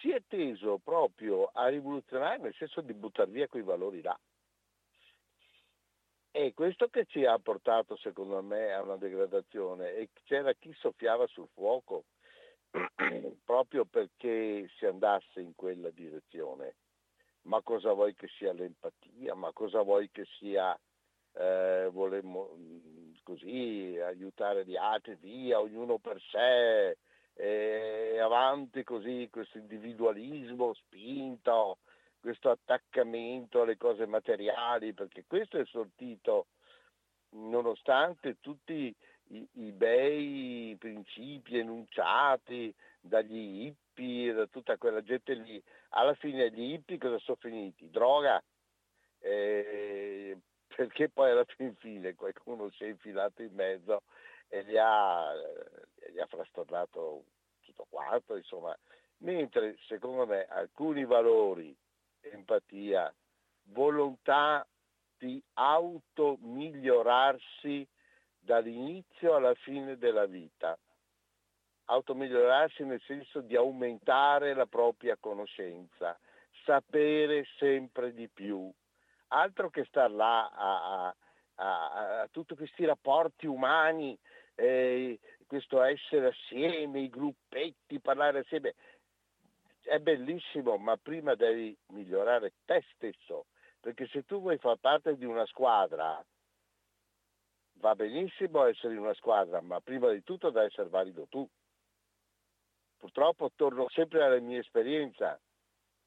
[0.00, 4.18] si è teso proprio a rivoluzionare nel senso di buttare via quei valori là.
[6.34, 11.26] E questo che ci ha portato secondo me a una degradazione e c'era chi soffiava
[11.26, 12.04] sul fuoco
[13.44, 16.76] proprio perché si andasse in quella direzione
[17.42, 20.78] ma cosa vuoi che sia l'empatia, ma cosa vuoi che sia
[21.34, 26.96] eh, volemmo, mm, così aiutare gli altri, via, ognuno per sé,
[27.34, 31.78] e avanti così questo individualismo spinto,
[32.20, 36.46] questo attaccamento alle cose materiali, perché questo è sortito.
[37.30, 38.94] Nonostante tutti
[39.28, 46.72] i, i bei principi enunciati dagli hippie, da tutta quella gente lì, alla fine gli
[46.72, 47.90] hippie cosa sono finiti?
[47.90, 48.42] Droga,
[49.20, 50.36] eh,
[50.74, 54.02] perché poi alla fin fine qualcuno si è infilato in mezzo
[54.48, 55.32] e gli ha,
[56.10, 57.24] gli ha frastornato
[57.60, 58.76] tutto quanto, insomma,
[59.18, 61.72] mentre secondo me alcuni valori,
[62.20, 63.14] empatia,
[63.64, 64.66] volontà
[65.18, 67.86] di automigliorarsi
[68.38, 70.76] dall'inizio alla fine della vita,
[71.92, 76.18] automigliorarsi nel senso di aumentare la propria conoscenza,
[76.64, 78.72] sapere sempre di più,
[79.28, 81.14] altro che star là a, a,
[81.56, 84.18] a, a tutti questi rapporti umani,
[84.54, 88.74] eh, questo essere assieme, i gruppetti, parlare assieme.
[89.82, 93.46] È bellissimo, ma prima devi migliorare te stesso,
[93.80, 96.24] perché se tu vuoi far parte di una squadra,
[97.74, 101.46] va benissimo essere in una squadra, ma prima di tutto devi essere valido tu.
[103.02, 105.36] Purtroppo torno sempre alla mia esperienza,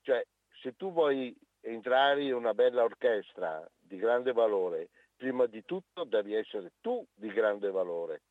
[0.01, 0.25] cioè
[0.61, 6.35] se tu vuoi entrare in una bella orchestra di grande valore, prima di tutto devi
[6.35, 8.21] essere tu di grande valore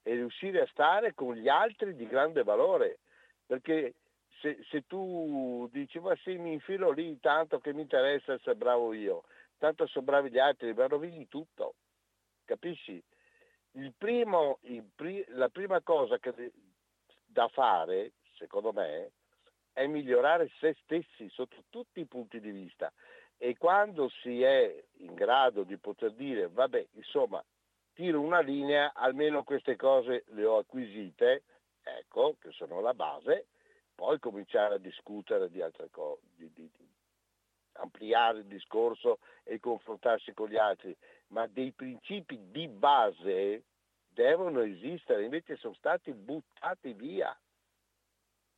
[0.00, 3.00] e riuscire a stare con gli altri di grande valore,
[3.44, 3.92] perché
[4.40, 8.94] se, se tu dici ma sì mi infilo lì tanto che mi interessa essere bravo
[8.94, 9.24] io,
[9.58, 11.74] tanto sono bravi gli altri, ma rovini tutto,
[12.46, 13.04] capisci?
[13.72, 16.52] Il primo, il pri, la prima cosa che
[17.32, 19.12] da fare, secondo me,
[19.72, 22.92] è migliorare se stessi sotto tutti i punti di vista.
[23.38, 27.42] E quando si è in grado di poter dire, vabbè, insomma,
[27.94, 31.42] tiro una linea, almeno queste cose le ho acquisite,
[31.82, 33.46] ecco, che sono la base,
[33.94, 36.88] poi cominciare a discutere di altre cose, di, di, di
[37.74, 40.96] ampliare il discorso e confrontarsi con gli altri,
[41.28, 43.64] ma dei principi di base
[44.12, 47.36] devono esistere, invece sono stati buttati via.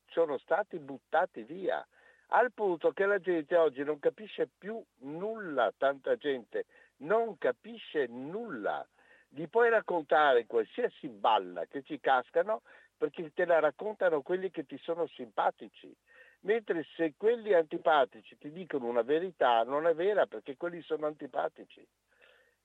[0.06, 1.84] sono stati buttati via,
[2.28, 6.66] al punto che la gente oggi non capisce più nulla, tanta gente
[6.98, 8.86] non capisce nulla.
[9.28, 12.62] Gli puoi raccontare qualsiasi balla che ci cascano
[12.96, 15.94] perché te la raccontano quelli che ti sono simpatici.
[16.40, 21.84] Mentre se quelli antipatici ti dicono una verità, non è vera perché quelli sono antipatici.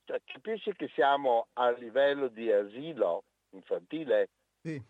[0.09, 4.29] Cioè, capisci che siamo a livello di asilo infantile?
[4.59, 4.81] Sì.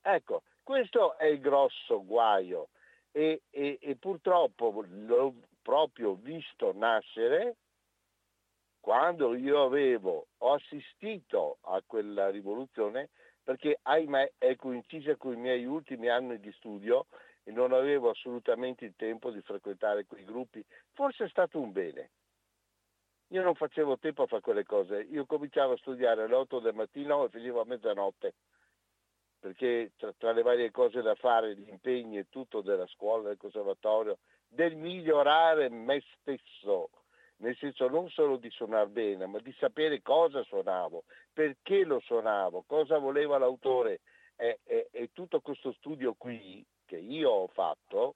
[0.00, 2.70] Ecco, questo è il grosso guaio
[3.10, 7.56] e, e, e purtroppo l'ho proprio visto nascere
[8.80, 13.10] quando io avevo, ho assistito a quella rivoluzione
[13.42, 17.04] perché ahimè è coincisa con i miei ultimi anni di studio
[17.42, 20.64] e non avevo assolutamente il tempo di frequentare quei gruppi.
[20.92, 22.12] Forse è stato un bene.
[23.32, 25.06] Io non facevo tempo a fare quelle cose.
[25.10, 28.34] Io cominciavo a studiare alle 8 del mattino e finivo a mezzanotte
[29.42, 33.38] perché tra, tra, le varie cose da fare, gli impegni e tutto della scuola, del
[33.38, 36.90] conservatorio, del migliorare me stesso,
[37.38, 41.02] nel senso non solo di suonare bene, ma di sapere cosa suonavo,
[41.32, 44.02] perché lo suonavo, cosa voleva l'autore
[44.36, 48.14] e, e, e tutto questo studio qui che io ho fatto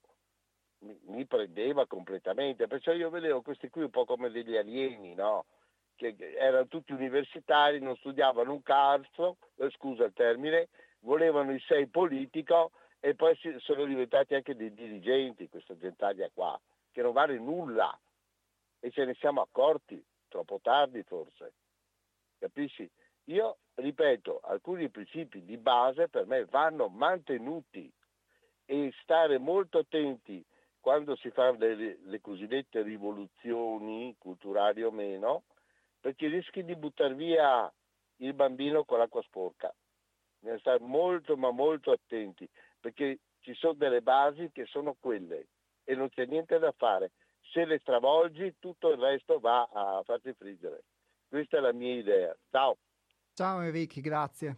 [0.80, 5.46] mi, prendeva completamente, perciò io vedevo questi qui un po' come degli alieni, no?
[5.96, 10.68] che erano tutti universitari, non studiavano un cazzo, eh, scusa il termine,
[11.00, 16.58] volevano il sei politico e poi sono diventati anche dei dirigenti, questa gentaglia qua,
[16.92, 17.98] che non vale nulla
[18.78, 21.52] e ce ne siamo accorti, troppo tardi forse.
[22.38, 22.88] Capisci?
[23.24, 27.90] Io ripeto, alcuni principi di base per me vanno mantenuti
[28.66, 30.44] e stare molto attenti
[30.86, 35.42] quando si fanno le, le cosiddette rivoluzioni culturali o meno,
[35.98, 37.68] perché rischi di buttare via
[38.18, 39.74] il bambino con l'acqua sporca
[40.38, 45.48] bisogna stare molto ma molto attenti perché ci sono delle basi che sono quelle
[45.82, 47.10] e non c'è niente da fare.
[47.52, 50.84] Se le stravolgi tutto il resto va a farti friggere.
[51.28, 52.36] Questa è la mia idea.
[52.48, 52.78] Ciao.
[53.34, 54.56] Ciao Enrico, grazie.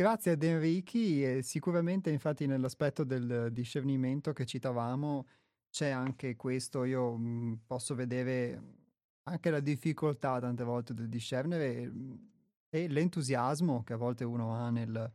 [0.00, 5.26] Grazie ad Enrichi sicuramente infatti nell'aspetto del discernimento che citavamo
[5.68, 8.62] c'è anche questo, io mh, posso vedere
[9.24, 12.30] anche la difficoltà tante volte del discernere mhmm,
[12.70, 15.12] e l'entusiasmo che a volte uno ha nel,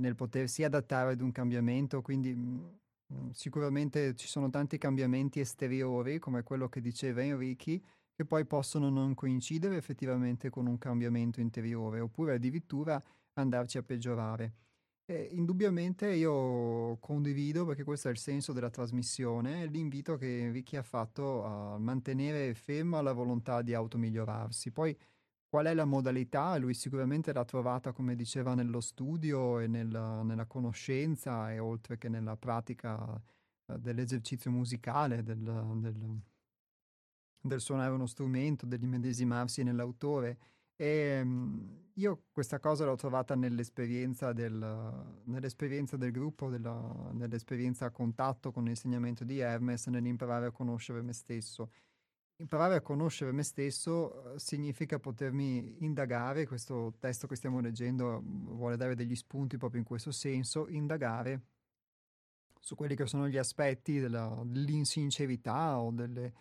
[0.00, 6.42] nel potersi adattare ad un cambiamento, quindi mhmm, sicuramente ci sono tanti cambiamenti esteriori, come
[6.42, 7.80] quello che diceva Enrichi,
[8.12, 13.00] che poi possono non coincidere effettivamente con un cambiamento interiore, oppure addirittura
[13.36, 14.54] andarci a peggiorare.
[15.08, 20.82] Eh, indubbiamente io condivido, perché questo è il senso della trasmissione, l'invito che Ricky ha
[20.82, 24.72] fatto a mantenere ferma la volontà di automigliorarsi.
[24.72, 24.96] Poi
[25.48, 26.56] qual è la modalità?
[26.56, 32.08] Lui sicuramente l'ha trovata, come diceva, nello studio e nella, nella conoscenza e oltre che
[32.08, 33.22] nella pratica
[33.66, 35.38] eh, dell'esercizio musicale, del,
[35.76, 36.20] del,
[37.40, 40.38] del suonare uno strumento, dell'immedesimarsi nell'autore
[40.76, 47.90] e ehm, io questa cosa l'ho trovata nell'esperienza del, nell'esperienza del gruppo, della, nell'esperienza a
[47.90, 51.70] contatto con l'insegnamento di Hermes, nell'imparare a conoscere me stesso.
[52.38, 58.46] Imparare a conoscere me stesso eh, significa potermi indagare, questo testo che stiamo leggendo mm,
[58.48, 61.40] vuole dare degli spunti proprio in questo senso, indagare
[62.60, 66.34] su quelli che sono gli aspetti della, dell'insincerità o delle,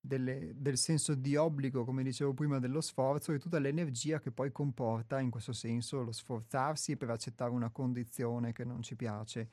[0.00, 4.50] delle, del senso di obbligo, come dicevo prima, dello sforzo e tutta l'energia che poi
[4.50, 9.50] comporta in questo senso lo sforzarsi per accettare una condizione che non ci piace,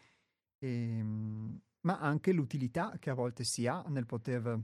[0.58, 4.60] e, ehm, ma anche l'utilità che a volte si ha nel poter,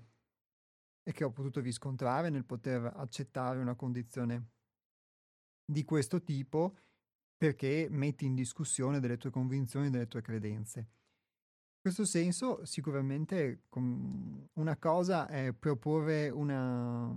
[1.04, 4.52] e che ho potuto riscontrare, nel poter accettare una condizione
[5.66, 6.78] di questo tipo
[7.38, 10.88] perché metti in discussione delle tue convinzioni, delle tue credenze.
[11.86, 13.64] In questo senso, sicuramente
[14.54, 17.14] una cosa è proporre, una,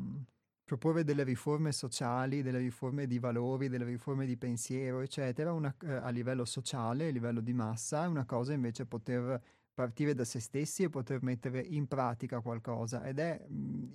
[0.65, 5.93] proporre delle riforme sociali, delle riforme di valori, delle riforme di pensiero, eccetera, una, eh,
[5.93, 9.41] a livello sociale, a livello di massa, una cosa invece è poter
[9.73, 13.05] partire da se stessi e poter mettere in pratica qualcosa.
[13.05, 13.47] Ed è,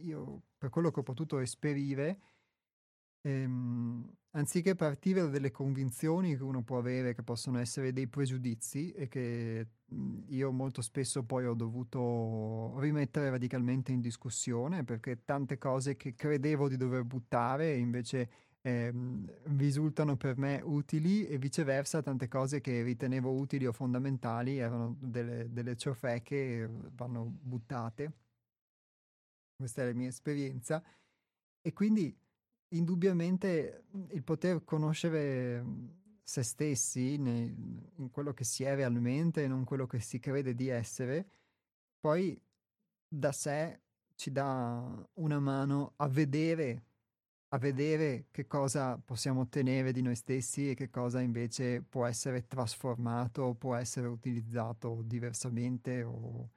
[0.03, 2.17] io, per quello che ho potuto esperire,
[3.23, 8.91] Ehm, anziché partire da delle convinzioni che uno può avere, che possono essere dei pregiudizi
[8.91, 15.57] e che mhmm, io molto spesso poi ho dovuto rimettere radicalmente in discussione perché tante
[15.57, 18.29] cose che credevo di dover buttare invece
[18.61, 24.95] ehm, risultano per me utili e viceversa tante cose che ritenevo utili o fondamentali erano
[24.99, 28.11] delle, delle ciofeche che vanno buttate.
[29.55, 30.81] Questa è la mia esperienza
[31.61, 32.15] e quindi
[32.71, 35.63] indubbiamente il poter conoscere
[36.23, 37.53] se stessi nei,
[37.95, 41.27] in quello che si è realmente e non quello che si crede di essere,
[41.99, 42.39] poi
[43.07, 43.81] da sé
[44.15, 46.85] ci dà una mano a vedere,
[47.49, 52.47] a vedere che cosa possiamo ottenere di noi stessi e che cosa invece può essere
[52.47, 56.49] trasformato, può essere utilizzato diversamente o,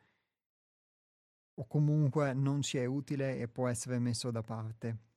[1.55, 5.14] o comunque non ci è utile e può essere messo da parte.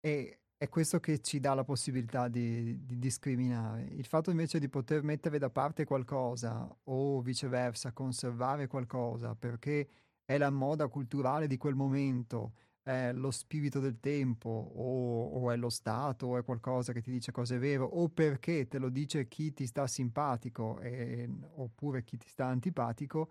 [0.00, 3.82] E è questo che ci dà la possibilità di, di, discriminare.
[3.82, 9.88] Il fatto invece di poter mettere da parte qualcosa o viceversa conservare qualcosa perché
[10.24, 15.56] è la moda culturale di quel momento, è lo spirito del tempo o, o è
[15.56, 19.28] lo Stato o è qualcosa che ti dice cose vere o perché te lo dice
[19.28, 23.28] chi ti sta simpatico e, oppure chi ti sta antipatico,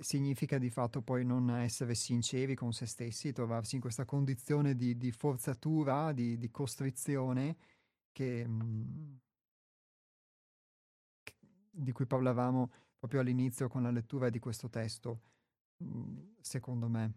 [0.00, 4.96] significa di fatto poi non essere sinceri con se stessi, trovarsi in questa condizione di,
[4.96, 7.56] di forzatura, di, di costrizione
[8.12, 9.14] che, mm,
[11.70, 15.20] di cui parlavamo proprio all'inizio con la lettura di questo testo,
[15.82, 17.12] mm, secondo me.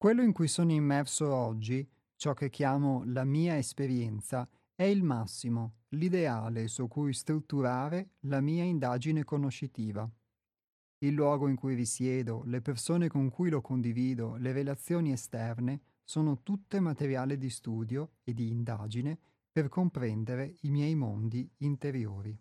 [0.00, 1.86] Quello in cui sono immerso oggi,
[2.16, 8.64] ciò che chiamo la mia esperienza, è il massimo, l'ideale su cui strutturare la mia
[8.64, 10.10] indagine conoscitiva.
[11.00, 16.40] Il luogo in cui risiedo, le persone con cui lo condivido, le relazioni esterne sono
[16.42, 19.18] tutte materiale di studio e di indagine
[19.52, 22.34] per comprendere i miei mondi interiori.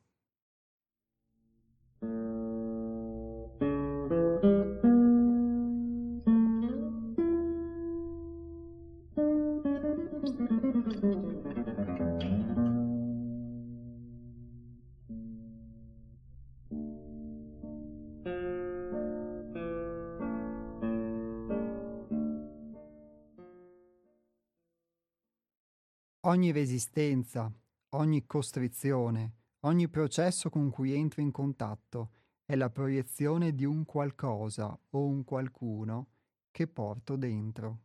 [26.39, 27.51] Ogni resistenza,
[27.95, 29.33] ogni costrizione,
[29.65, 32.11] ogni processo con cui entro in contatto
[32.45, 36.11] è la proiezione di un qualcosa o un qualcuno
[36.49, 37.79] che porto dentro.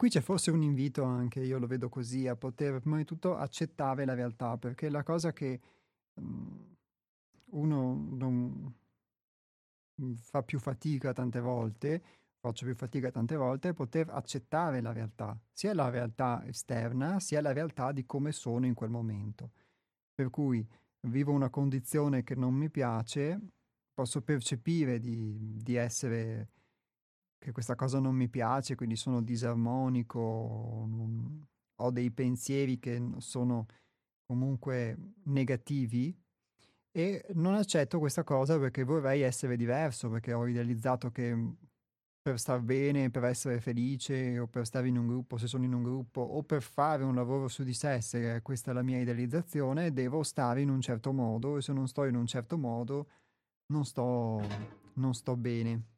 [0.00, 3.36] Qui c'è forse un invito anche, io lo vedo così, a poter prima di tutto
[3.36, 5.60] accettare la realtà, perché la cosa che
[6.14, 6.74] um,
[7.50, 8.74] uno non
[10.16, 12.02] fa più fatica tante volte,
[12.38, 17.42] faccio più fatica tante volte, è poter accettare la realtà, sia la realtà esterna, sia
[17.42, 19.50] la realtà di come sono in quel momento.
[20.14, 20.66] Per cui
[21.08, 23.38] vivo una condizione che non mi piace,
[23.92, 26.48] posso percepire di, di essere
[27.40, 30.18] che questa cosa non mi piace, quindi sono disarmonico,
[31.76, 33.66] ho dei pensieri che sono
[34.26, 36.14] comunque negativi
[36.92, 41.34] e non accetto questa cosa perché vorrei essere diverso, perché ho idealizzato che
[42.22, 45.72] per star bene, per essere felice o per stare in un gruppo, se sono in
[45.72, 49.00] un gruppo, o per fare un lavoro su di sé, se questa è la mia
[49.00, 53.08] idealizzazione, devo stare in un certo modo e se non sto in un certo modo
[53.72, 54.42] non sto,
[54.94, 55.89] non sto bene.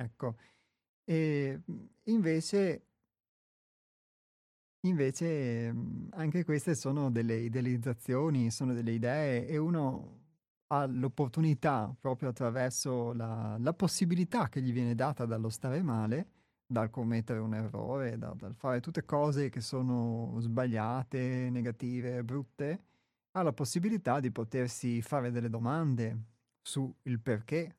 [0.00, 0.36] Ecco,
[1.04, 2.86] e mhmm, invece
[4.86, 10.20] invece, mhmm, anche queste sono delle idealizzazioni, sono delle idee e uno
[10.68, 16.28] ha l'opportunità, proprio attraverso la la possibilità che gli viene data dallo stare male,
[16.66, 22.84] dal commettere un errore, da dal fare tutte cose che sono sbagliate, negative, brutte,
[23.32, 26.18] ha la possibilità di potersi fare delle domande
[26.62, 27.76] su il perché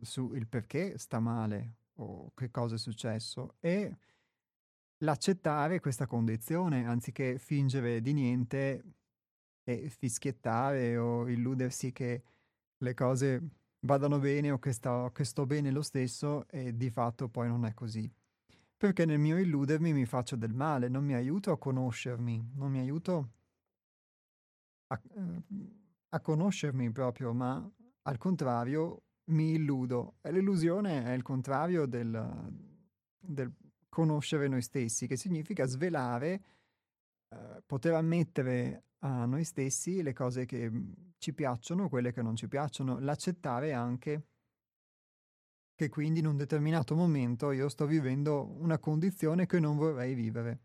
[0.00, 3.96] su il perché sta male o che cosa è successo e
[4.98, 8.84] l'accettare questa condizione anziché fingere di niente
[9.62, 12.22] e fischiettare o illudersi che
[12.78, 13.48] le cose
[13.80, 17.64] vadano bene o che, sta, che sto bene lo stesso e di fatto poi non
[17.64, 18.10] è così.
[18.76, 22.78] Perché nel mio illudermi mi faccio del male, non mi aiuto a conoscermi, non mi
[22.78, 23.30] aiuto
[24.88, 25.00] a,
[26.10, 27.68] a conoscermi proprio, ma
[28.02, 30.16] al contrario mi illudo.
[30.22, 32.52] E l'illusione è il contrario del,
[33.18, 33.52] del
[33.88, 36.42] conoscere noi stessi, che significa svelare,
[37.28, 40.70] eh, poter ammettere a noi stessi le cose che
[41.18, 44.26] ci piacciono, quelle che non ci piacciono, l'accettare anche
[45.76, 50.60] che quindi in un determinato momento io sto vivendo una condizione che non vorrei vivere.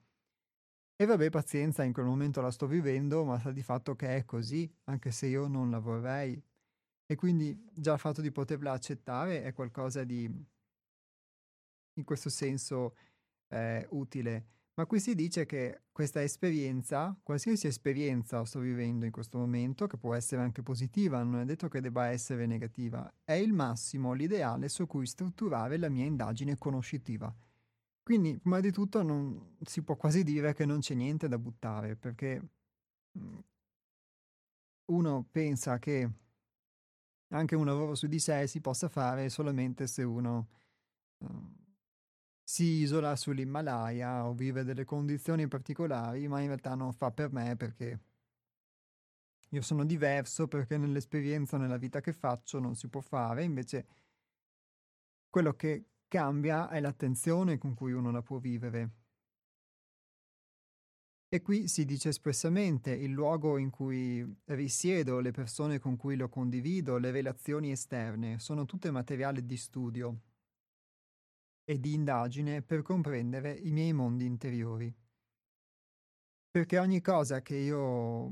[0.95, 4.23] E vabbè, pazienza, in quel momento la sto vivendo, ma sta di fatto che è
[4.23, 6.41] così, anche se io non la vorrei.
[7.11, 12.95] E quindi già il fatto di poterla accettare è qualcosa di, in questo senso,
[13.49, 14.45] eh, utile.
[14.75, 19.97] Ma qui si dice che questa esperienza, qualsiasi esperienza sto vivendo in questo momento, che
[19.97, 24.69] può essere anche positiva, non è detto che debba essere negativa, è il massimo, l'ideale
[24.69, 27.35] su cui strutturare la mia indagine conoscitiva.
[28.03, 31.97] Quindi, prima di tutto, non, si può quasi dire che non c'è niente da buttare,
[31.97, 32.41] perché
[33.19, 33.37] mm,
[34.85, 36.09] uno pensa che
[37.31, 40.47] anche un lavoro su di sé si possa fare solamente se uno...
[41.17, 41.59] Uh,
[42.43, 47.55] si isola sull'Himalaya o vive delle condizioni particolari, ma in realtà non fa per me
[47.55, 47.99] perché
[49.53, 53.85] io sono diverso, perché nell'esperienza, nella vita che faccio non si può fare, invece
[55.29, 59.00] quello che cambia è l'attenzione con cui uno la può vivere.
[61.33, 66.27] E qui si dice espressamente il luogo in cui risiedo, le persone con cui lo
[66.27, 70.19] condivido, le relazioni esterne, sono tutte materiale di studio,
[71.63, 74.93] e di indagine per comprendere i miei mondi interiori.
[76.49, 78.29] Perché ogni cosa che io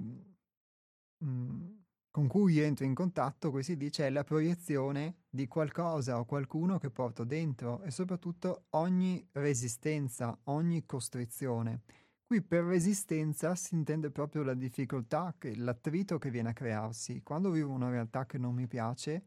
[1.24, 1.68] mm,
[2.12, 6.90] con cui entro in contatto, si dice, è la proiezione di qualcosa o qualcuno che
[6.90, 11.84] porto dentro e soprattutto ogni resistenza, ogni costrizione.
[12.30, 17.24] Qui per resistenza si intende proprio la difficoltà, l'attrito che viene a crearsi.
[17.24, 19.26] Quando vivo una realtà che non mi piace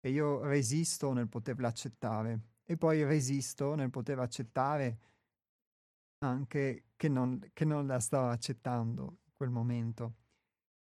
[0.00, 4.98] e io resisto nel poterla accettare, e poi resisto nel poter accettare
[6.24, 10.14] anche che non, che non la sto accettando in quel momento.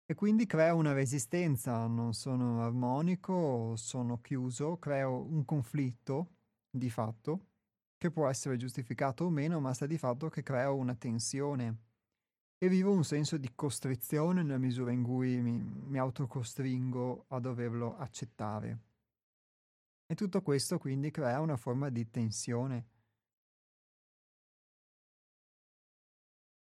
[0.06, 6.36] E quindi creo una resistenza, non sono armonico, sono chiuso, creo un conflitto
[6.70, 7.48] di fatto,
[8.00, 11.78] che può essere giustificato o meno, ma sta di fatto che creo una tensione
[12.58, 17.98] e vivo un senso di costrizione nella misura in cui mi, mi autocostringo a doverlo
[17.98, 18.80] accettare.
[20.06, 22.88] E tutto questo quindi crea una forma di tensione.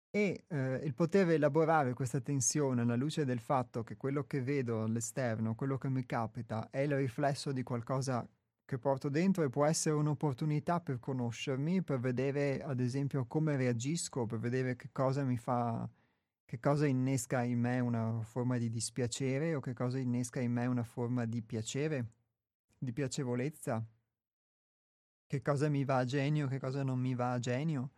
[0.09, 4.83] E eh, il poter elaborare questa tensione alla luce del fatto che quello che vedo
[4.83, 8.25] all'esterno, quello che mi capita, è il riflesso di qualcosa
[8.65, 14.25] che porto dentro e può essere un'opportunità per conoscermi, per vedere ad esempio come reagisco,
[14.25, 15.87] per vedere che cosa mi fa,
[16.43, 20.65] che cosa innesca in me una forma di dispiacere o che cosa innesca in me
[20.65, 22.07] una forma di piacere
[22.77, 23.85] di piacevolezza,
[25.27, 27.91] che cosa mi va a genio, che cosa non mi va a genio.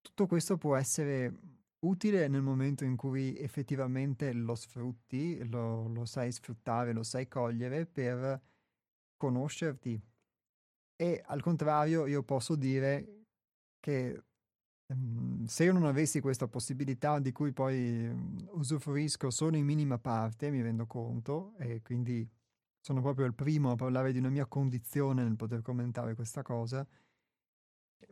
[0.00, 1.34] Tutto questo può essere
[1.80, 7.86] utile nel momento in cui effettivamente lo sfrutti, lo, lo sai sfruttare, lo sai cogliere
[7.86, 8.40] per
[9.16, 10.00] conoscerti.
[10.96, 13.24] E al contrario, io posso dire
[13.80, 14.22] che
[14.86, 19.98] um, se io non avessi questa possibilità di cui poi um, usufruisco solo in minima
[19.98, 22.28] parte, mi rendo conto, e quindi
[22.80, 26.86] sono proprio il primo a parlare di una mia condizione nel poter commentare questa cosa,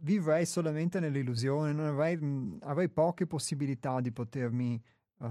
[0.00, 4.82] vivrei solamente nell'illusione, avrei, mhmm, avrei poche possibilità di potermi
[5.18, 5.28] uh,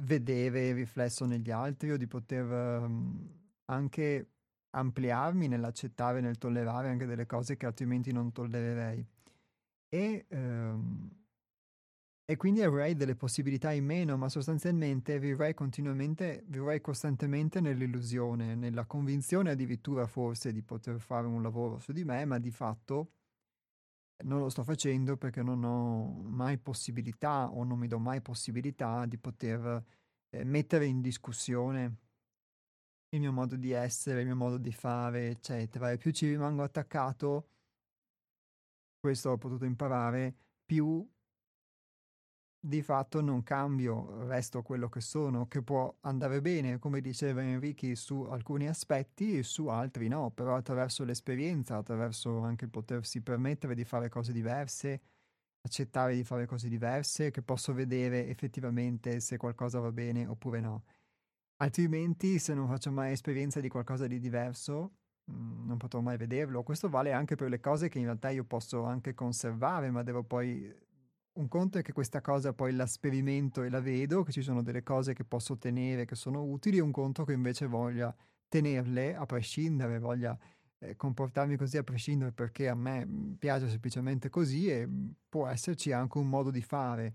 [0.00, 4.33] vedere riflesso negli altri o di poter uh, anche
[4.74, 9.06] ampliarmi nell'accettare, nel tollerare anche delle cose che altrimenti non tollererei.
[9.88, 11.10] E uh,
[12.26, 18.86] e quindi avrei delle possibilità in meno, ma sostanzialmente vivrei continuamente, vivrei costantemente nell'illusione, nella
[18.86, 23.10] convinzione addirittura forse di poter fare un lavoro su di me, ma di fatto
[24.24, 29.04] non lo sto facendo perché non ho mai possibilità o non mi do mai possibilità
[29.04, 29.84] di poter
[30.30, 31.96] eh, mettere in discussione
[33.14, 35.90] il mio modo di essere, il mio modo di fare, eccetera.
[35.90, 37.48] E più ci rimango attaccato,
[38.98, 40.34] questo ho potuto imparare,
[40.64, 41.06] più
[42.60, 47.94] di fatto non cambio, resto quello che sono, che può andare bene, come diceva Enrichi,
[47.94, 53.74] su alcuni aspetti e su altri no, però attraverso l'esperienza, attraverso anche il potersi permettere
[53.74, 55.02] di fare cose diverse
[55.64, 60.84] accettare di fare cose diverse, che posso vedere effettivamente se qualcosa va bene oppure no.
[61.56, 64.92] Altrimenti, se non faccio mai esperienza di qualcosa di diverso,
[65.24, 66.62] mh, non potrò mai vederlo.
[66.62, 70.22] Questo vale anche per le cose che in realtà io posso anche conservare, ma devo
[70.24, 70.82] poi...
[71.36, 74.62] Un conto è che questa cosa poi la sperimento e la vedo, che ci sono
[74.62, 78.14] delle cose che posso tenere che sono utili, un conto che invece voglia
[78.48, 80.38] tenerle a prescindere, voglia
[80.78, 85.48] eh, comportarmi così a prescindere perché a me mhmm, piace semplicemente così e mhmm, può
[85.48, 87.14] esserci anche un modo di fare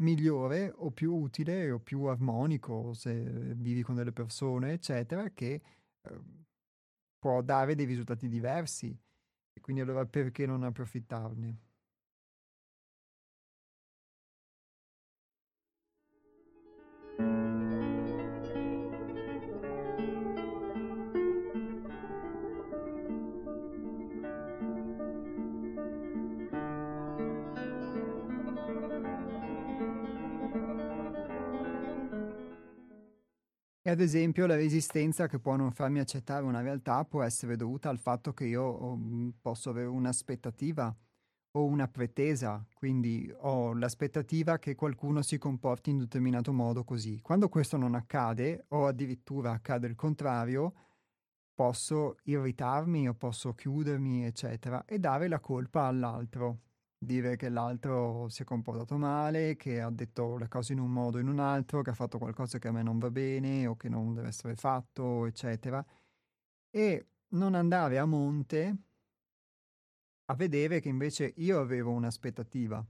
[0.00, 3.12] migliore o più utile o più armonico se
[3.54, 5.62] vivi con delle persone, eccetera, che
[6.02, 6.20] eh,
[7.18, 8.88] può dare dei risultati diversi.
[9.52, 11.58] E quindi allora perché non approfittarne?
[33.90, 37.88] E ad esempio la resistenza che può non farmi accettare una realtà può essere dovuta
[37.88, 40.96] al fatto che io mhmm, posso avere un'aspettativa
[41.56, 47.18] o una pretesa, quindi ho l'aspettativa che qualcuno si comporti in determinato modo così.
[47.20, 50.72] Quando questo non accade o addirittura accade il contrario,
[51.52, 56.60] posso irritarmi o posso chiudermi, eccetera, e dare la colpa all'altro
[57.02, 61.16] dire che l'altro si è comportato male, che ha detto le cose in un modo
[61.16, 63.74] o in un altro, che ha fatto qualcosa che a me non va bene o
[63.76, 65.84] che non deve essere fatto, eccetera.
[66.70, 68.76] E non andare a monte
[70.26, 72.84] a vedere che invece io avevo un'aspettativa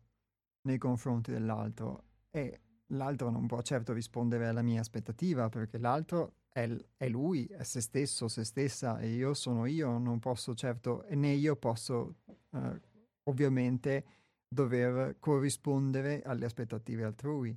[0.63, 6.69] nei confronti dell'altro e l'altro non può certo rispondere alla mia aspettativa perché l'altro è,
[6.97, 11.33] è, lui, è se stesso, se stessa e io sono io, non posso certo, né
[11.33, 12.17] io posso
[12.51, 12.81] uh,
[13.25, 14.05] ovviamente
[14.49, 17.57] dover corrispondere alle aspettative altrui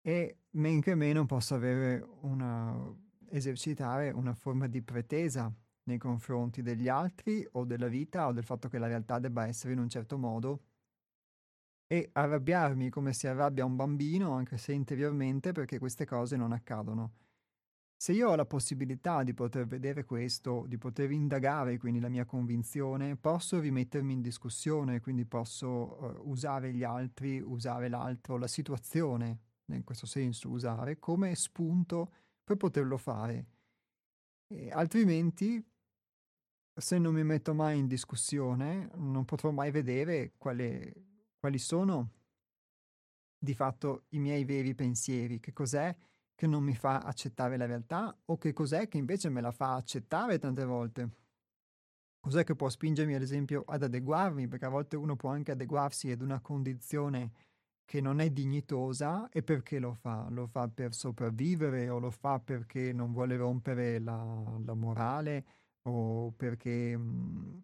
[0.00, 2.94] e men che meno posso avere una,
[3.30, 5.52] esercitare una forma di pretesa
[5.84, 9.72] nei confronti degli altri o della vita o del fatto che la realtà debba essere
[9.72, 10.62] in un certo modo
[11.86, 17.12] e arrabbiarmi come si arrabbia un bambino anche se interiormente perché queste cose non accadono.
[17.96, 22.24] Se io ho la possibilità di poter vedere questo, di poter indagare quindi la mia
[22.24, 29.38] convinzione, posso rimettermi in discussione, quindi posso uh, usare gli altri, usare l'altro, la situazione,
[29.66, 32.12] in questo senso usare, come spunto
[32.44, 33.46] per poterlo fare.
[34.46, 35.64] E altrimenti,
[36.74, 40.92] se non mi metto mai in discussione, non potrò mai vedere quale,
[41.38, 42.10] quali sono
[43.38, 45.94] di fatto i miei veri pensieri, che cos'è
[46.34, 49.74] che non mi fa accettare la realtà o che cos'è che invece me la fa
[49.74, 51.10] accettare tante volte.
[52.20, 56.10] Cos'è che può spingermi ad esempio ad adeguarmi, perché a volte uno può anche adeguarsi
[56.10, 57.32] ad una condizione
[57.84, 60.26] che non è dignitosa e perché lo fa?
[60.30, 65.44] Lo fa per sopravvivere o lo fa perché non vuole rompere la, la morale
[65.82, 67.58] o perché, mm,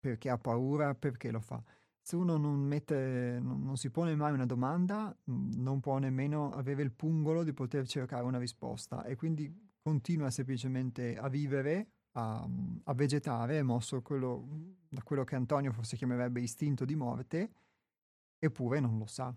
[0.00, 1.62] perché ha paura, perché lo fa?
[2.06, 6.82] Se uno non, mette, non, non, si pone mai una domanda, non può nemmeno avere
[6.82, 9.52] il pungolo di poter cercare una risposta e quindi
[9.82, 12.48] continua semplicemente a vivere, a,
[12.84, 14.46] a vegetare, mosso quello,
[14.88, 17.50] da quello che Antonio forse chiamerebbe istinto di morte,
[18.38, 19.36] eppure non lo sa.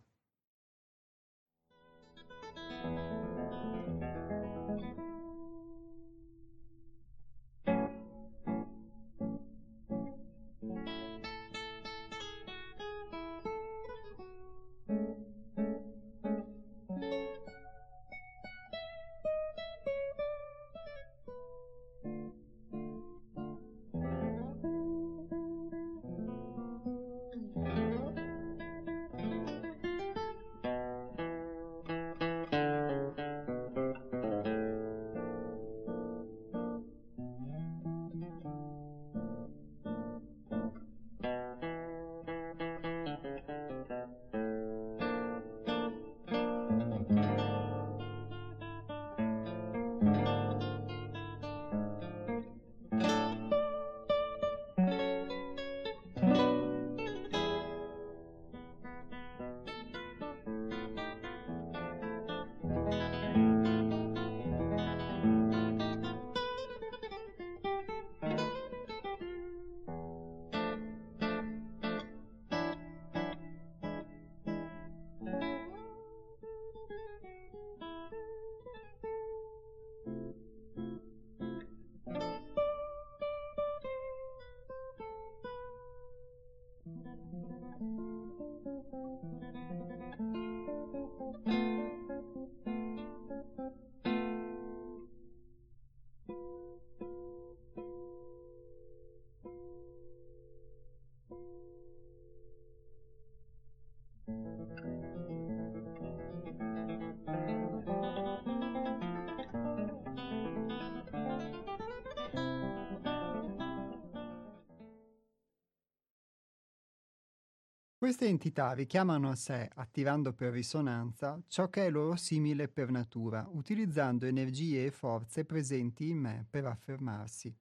[118.00, 123.46] Queste entità richiamano a sé, attivando per risonanza, ciò che è loro simile per natura,
[123.52, 127.54] utilizzando energie e forze presenti in me per affermarsi.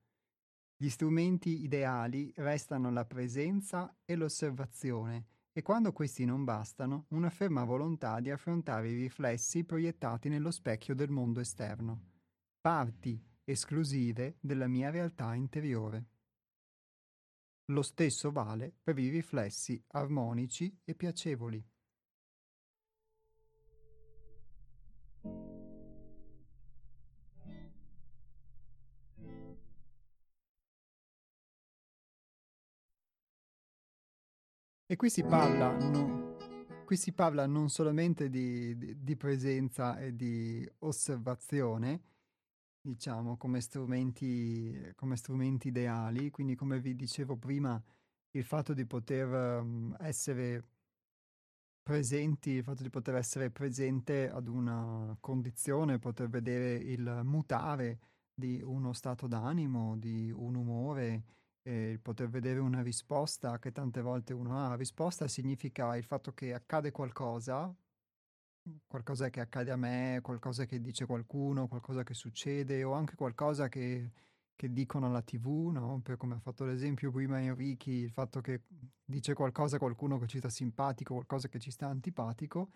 [0.77, 7.65] Gli strumenti ideali restano la presenza e l'osservazione, e quando questi non bastano, una ferma
[7.65, 12.01] volontà di affrontare i riflessi proiettati nello specchio del mondo esterno,
[12.61, 16.18] parti esclusive della mia realtà interiore.
[17.71, 21.63] Lo stesso vale per i riflessi armonici e piacevoli.
[34.91, 36.37] E qui si parla, no,
[36.87, 42.01] qui si parla non solamente di, di, di, presenza e di osservazione,
[42.81, 47.81] diciamo, come strumenti, come strumenti ideali, quindi come vi dicevo prima,
[48.33, 49.29] il fatto di poter
[49.63, 50.65] um, essere
[51.83, 57.99] presenti, il fatto di poter essere presente ad una condizione, poter vedere il mutare
[58.35, 61.25] di uno stato d'animo, di un umore,
[61.63, 64.75] eh, il poter vedere una risposta che tante volte uno ha.
[64.77, 67.75] Risposta significa il fatto che accade qualcosa,
[68.87, 73.69] qualcosa che accade a me, qualcosa che dice qualcuno, qualcosa che succede o anche qualcosa
[73.69, 74.13] che,
[74.55, 76.01] che dicono alla tv, no?
[76.03, 78.63] Per come ha fatto l'esempio prima Enrichi, il fatto che
[79.05, 82.71] dice qualcosa a qualcuno che ci sta simpatico, qualcosa che ci sta antipatico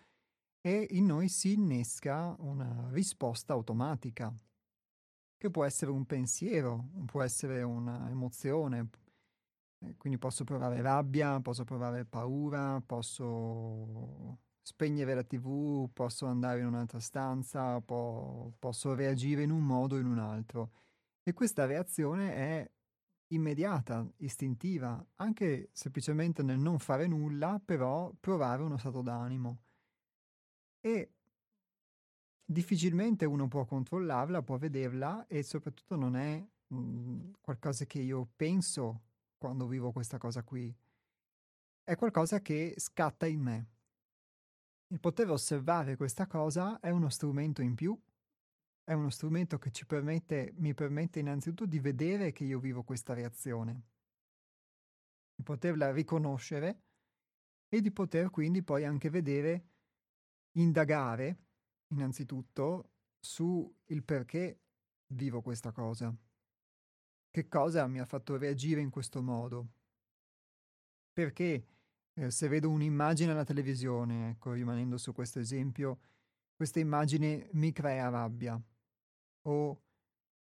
[0.61, 4.33] e in noi si innesca una risposta automatica
[5.37, 8.89] che può essere un pensiero, può essere un'emozione.
[9.97, 17.01] Quindi posso provare rabbia, posso provare paura, posso spegnere la tv, posso andare in un'altra
[17.01, 20.73] stanza, po- posso reagire in un modo o in un altro.
[21.23, 22.71] E questa reazione è
[23.29, 29.59] immediata, istintiva, anche semplicemente nel non fare nulla, però provare uno stato d'animo.
[30.81, 31.13] E
[32.45, 38.29] difficilmente uno può controllarla, può vederla e soprattutto non è mh, mhmm, qualcosa che io
[38.37, 39.03] penso
[39.39, 40.75] quando vivo questa cosa qui.
[41.85, 43.67] È qualcosa che scatta in me.
[44.93, 47.99] Il poter osservare questa cosa è uno strumento in più,
[48.85, 53.15] è uno strumento che ci permette, mi permette innanzitutto di vedere che io vivo questa
[53.15, 53.85] reazione,
[55.35, 56.83] di poterla riconoscere
[57.71, 59.71] e di poter quindi poi anche vedere,
[60.59, 61.39] indagare
[61.95, 64.61] innanzitutto su il perché
[65.15, 66.15] vivo questa cosa.
[67.31, 69.69] Che cosa mi ha fatto reagire in questo modo?
[71.15, 71.67] Perché
[72.15, 75.99] eh, se vedo un'immagine alla televisione, ecco, rimanendo su questo esempio,
[76.55, 78.61] questa immagine mi crea rabbia
[79.43, 79.83] o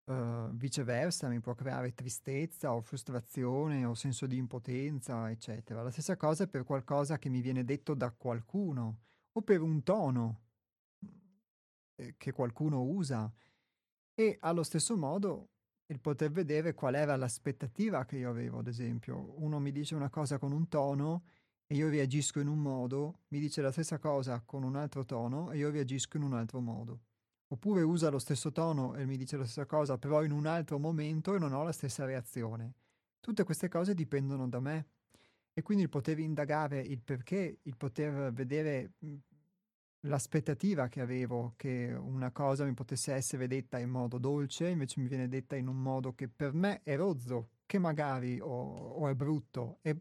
[0.08, 5.82] Uh, viceversa mi può creare tristezza o frustrazione o senso di impotenza, eccetera.
[5.82, 9.00] La stessa cosa per qualcosa che mi viene detto da qualcuno
[9.32, 10.40] o per un tono
[11.96, 13.30] eh, che qualcuno usa
[14.14, 15.50] e allo stesso modo
[15.88, 19.34] il poter vedere qual era l'aspettativa che io avevo, ad esempio.
[19.42, 21.24] Uno mi dice una cosa con un tono
[21.70, 25.50] e io reagisco in un modo, mi dice la stessa cosa con un altro tono
[25.50, 27.00] e io reagisco in un altro modo.
[27.48, 30.78] Oppure usa lo stesso tono e mi dice la stessa cosa, però in un altro
[30.78, 32.72] momento e non ho la stessa reazione.
[33.20, 34.86] Tutte queste cose dipendono da me.
[35.52, 38.92] E quindi il poter indagare il perché, il poter vedere
[40.02, 45.08] l'aspettativa che avevo che una cosa mi potesse essere detta in modo dolce, invece mi
[45.08, 49.14] viene detta in un modo che per me è rozzo, che magari o, o è
[49.14, 50.00] brutto, e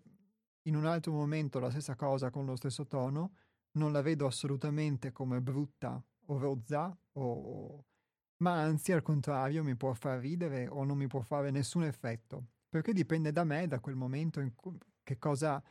[0.67, 3.33] in un altro momento la stessa cosa con lo stesso tono,
[3.71, 7.85] non la vedo assolutamente come brutta o rozza, o,
[8.37, 12.47] ma anzi al contrario mi può far ridere o non mi può fare nessun effetto,
[12.69, 15.63] perché dipende da me, da quel momento in cui che cosa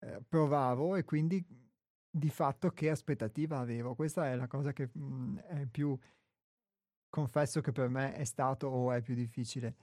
[0.00, 1.44] eh, provavo e quindi
[2.12, 3.94] di fatto che aspettativa avevo.
[3.94, 5.96] Questa è la cosa che mh, mhmm, è più,
[7.10, 9.74] confesso che per me è stato o è più difficile.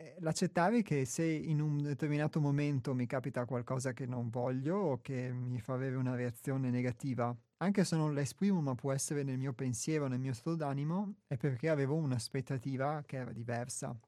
[0.00, 5.00] Eh, l'accettare che se in un determinato momento mi capita qualcosa che non voglio o
[5.00, 9.24] che mi fa avere una reazione negativa, anche se non la esprimo, ma può essere
[9.24, 13.98] nel mio pensiero, nel mio stato d'animo, è perché avevo un'aspettativa che era diversa,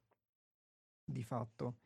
[1.05, 1.79] di fatto.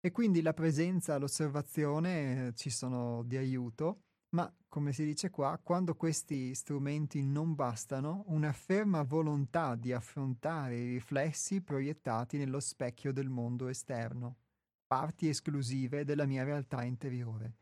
[0.00, 4.00] E quindi la presenza, l'osservazione eh, ci sono di aiuto
[4.34, 10.76] ma, come si dice qua, quando questi strumenti non bastano, una ferma volontà di affrontare
[10.76, 14.38] i riflessi proiettati nello specchio del mondo esterno,
[14.88, 17.54] parti esclusive della mia realtà interiore.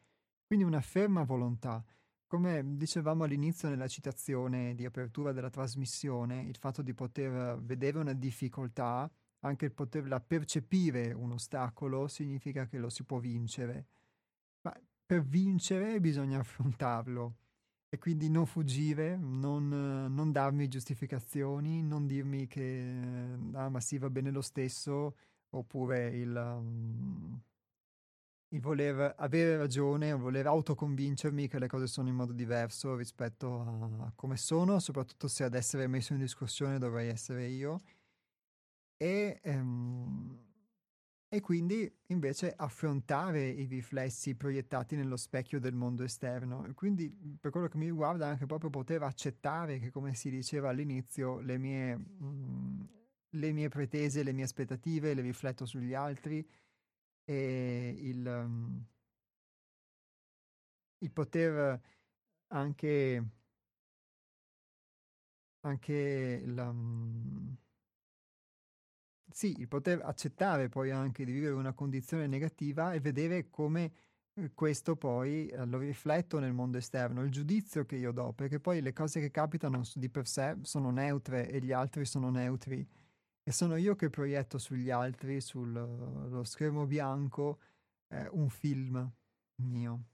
[0.46, 1.84] Quindi una ferma volontà.
[2.26, 8.14] Come dicevamo all'inizio nella citazione di apertura della trasmissione, il fatto di poter vedere una
[8.14, 9.10] difficoltà,
[9.40, 13.88] anche il poterla percepire un ostacolo, significa che lo si può vincere.
[15.12, 17.36] Per vincere bisogna affrontarlo
[17.90, 24.08] e quindi non fuggire, non, non darmi giustificazioni, non dirmi che ah, ma sì va
[24.08, 25.16] bene lo stesso,
[25.50, 27.38] oppure il, um,
[28.54, 33.60] il voler avere ragione, o voler autoconvincermi che le cose sono in modo diverso rispetto
[33.60, 37.82] a, a come sono, soprattutto se ad essere messo in discussione dovrei essere io.
[38.96, 40.51] E, um,
[41.34, 46.70] e quindi invece affrontare i riflessi proiettati nello specchio del mondo esterno.
[46.74, 47.10] Quindi
[47.40, 51.56] per quello che mi riguarda anche proprio poter accettare che, come si diceva all'inizio, le
[51.56, 52.80] mie, mh, mm,
[53.30, 56.46] le mie pretese, le mie aspettative le rifletto sugli altri
[57.24, 58.84] e il, um,
[60.98, 61.80] il poter
[62.48, 63.24] anche,
[65.60, 66.68] anche la...
[66.68, 67.56] Um,
[69.32, 73.92] sì, il poter accettare poi anche di vivere una condizione negativa e vedere come
[74.34, 78.60] eh, questo poi eh, lo rifletto nel mondo esterno, il giudizio che io do, perché
[78.60, 82.86] poi le cose che capitano di per sé sono neutre e gli altri sono neutri
[83.44, 87.58] e sono io che proietto sugli altri, sullo schermo bianco,
[88.08, 89.10] eh, un film
[89.56, 90.04] mio.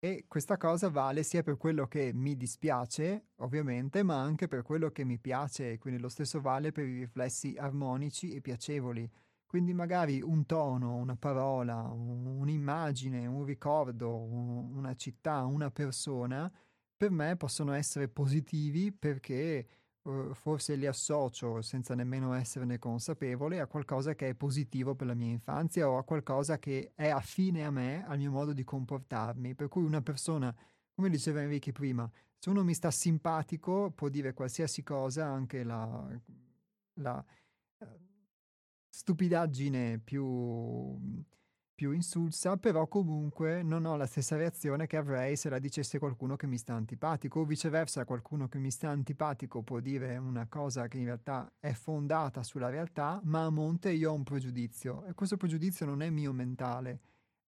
[0.00, 4.90] E questa cosa vale sia per quello che mi dispiace, ovviamente, ma anche per quello
[4.90, 9.10] che mi piace, quindi lo stesso vale per i riflessi armonici e piacevoli.
[9.44, 16.48] Quindi magari un tono, una parola, un'immagine, un ricordo, una città, una persona,
[16.96, 19.66] per me possono essere positivi perché
[20.08, 25.14] uh, forse li associo senza nemmeno esserne consapevole a qualcosa che è positivo per la
[25.14, 29.54] mia infanzia o a qualcosa che è affine a me, al mio modo di comportarmi.
[29.54, 30.54] Per cui una persona,
[30.94, 36.08] come diceva Enrique prima, se uno mi sta simpatico può dire qualsiasi cosa, anche la,
[36.94, 37.24] la
[37.78, 37.86] uh,
[38.88, 40.96] stupidaggine più
[41.78, 46.34] più insulsa, però comunque non ho la stessa reazione che avrei se la dicesse qualcuno
[46.34, 50.88] che mi sta antipatico, o viceversa qualcuno che mi sta antipatico può dire una cosa
[50.88, 55.14] che in realtà è fondata sulla realtà, ma a monte io ho un pregiudizio e
[55.14, 56.98] questo pregiudizio non è mio mentale,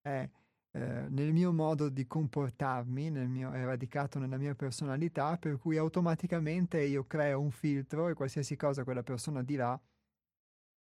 [0.01, 0.31] è
[0.71, 6.81] eh, nel mio modo di comportarmi, mio, è radicato nella mia personalità, per cui automaticamente
[6.81, 9.77] io creo un filtro e qualsiasi cosa quella persona dirà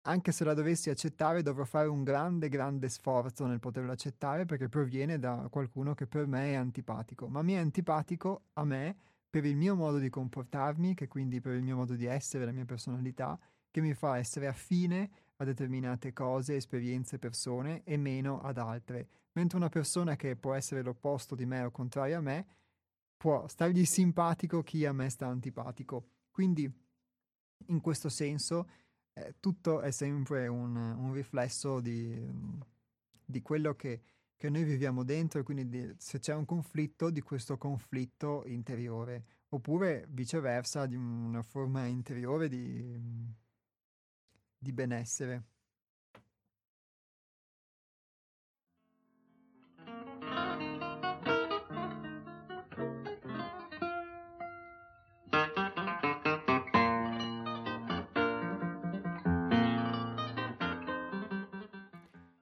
[0.09, 4.69] anche se la dovessi accettare dovrò fare un grande, grande sforzo nel poterlo accettare perché
[4.69, 8.97] proviene da qualcuno che per me è antipatico, ma mi è antipatico a me
[9.29, 12.53] per il mio modo di comportarmi, che quindi per il mio modo di essere, la
[12.53, 13.39] mia personalità,
[13.71, 19.09] che mi fa essere affine a determinate cose, esperienze, persone e meno ad altre.
[19.33, 22.47] Mentre una persona che può essere l'opposto di me o contraria a me,
[23.15, 26.09] può stargli simpatico chi a me sta antipatico.
[26.31, 26.73] Quindi,
[27.67, 28.67] in questo senso,
[29.19, 32.27] eh, tutto è sempre un, un riflesso di,
[33.25, 34.03] di quello che,
[34.37, 40.07] che, noi viviamo dentro quindi di, se c'è un conflitto, di questo conflitto interiore, oppure
[40.11, 42.97] viceversa di una forma interiore di,
[44.57, 45.45] di benessere.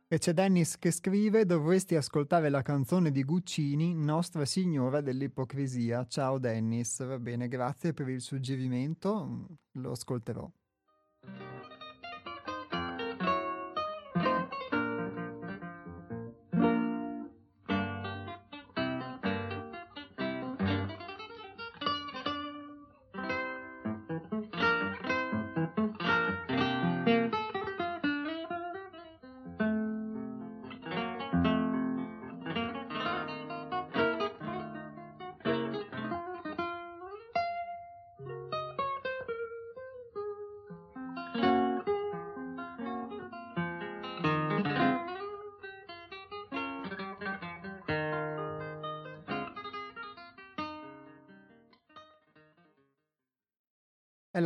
[0.08, 6.06] E c'è Dennis che scrive: Dovresti ascoltare la canzone di Guccini, Nostra Signora dell'ipocrisia.
[6.06, 10.48] Ciao Dennis, va bene, grazie per il suggerimento, lo ascolterò.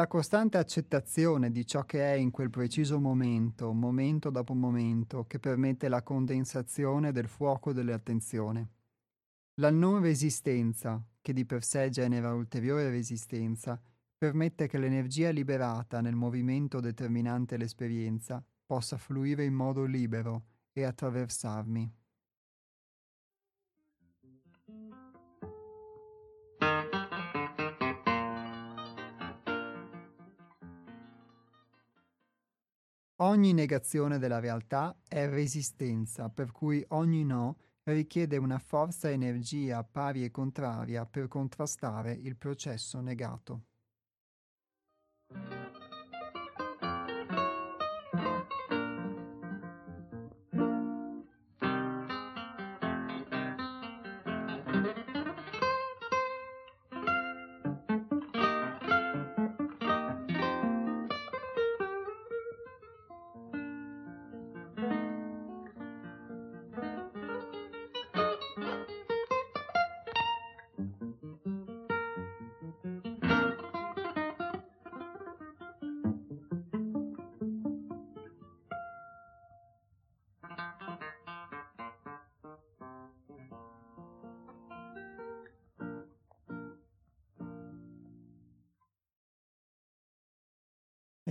[0.00, 5.38] La costante accettazione di ciò che è in quel preciso momento, momento dopo momento, che
[5.38, 8.68] permette la condensazione del fuoco dell'attenzione.
[9.56, 13.78] La non resistenza, che di per sé genera ulteriore resistenza,
[14.16, 21.99] permette che l'energia liberata nel movimento determinante l'esperienza possa fluire in modo libero e attraversarmi.
[33.22, 40.24] Ogni negazione della realtà è resistenza, per cui ogni no richiede una forza energia pari
[40.24, 43.64] e contraria per contrastare il processo negato.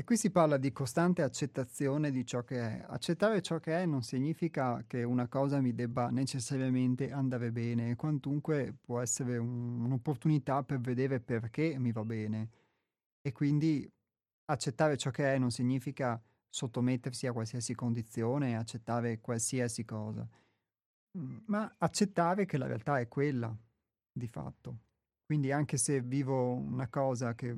[0.10, 2.84] Qui si parla di costante accettazione di ciò che è.
[2.88, 8.74] Accettare ciò che è non significa che una cosa mi debba necessariamente andare bene, quantunque
[8.82, 12.49] può essere un, un'opportunità per vedere perché mi va bene.
[13.22, 13.88] E quindi
[14.45, 20.28] accettare ciò che è non significa sottomettersi a qualsiasi condizione, accettare qualsiasi cosa,
[21.20, 23.55] mm, ma accettare che la realtà è quella,
[24.12, 24.79] di fatto.
[25.24, 27.55] Quindi anche se vivo una cosa che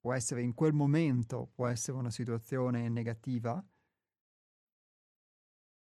[0.00, 3.62] può essere in quel momento, può essere una situazione negativa,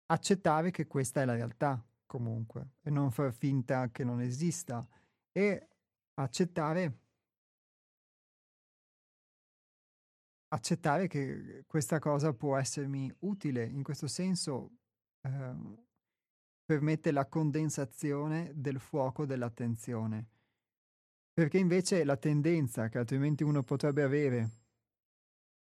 [0.08, 4.88] accettare che questa è la realtà comunque e non far finta che non esista
[5.32, 5.68] e
[6.16, 7.00] accettare
[10.50, 13.66] accettare che questa cosa può essermi utile.
[13.66, 14.78] In questo senso
[15.22, 15.56] eh,
[16.64, 20.30] permette la condensazione del fuoco dell'attenzione
[21.38, 24.50] perché invece la tendenza che altrimenti uno potrebbe avere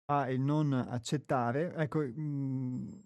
[0.07, 3.03] a il non accettare, ecco, mh, mhmm,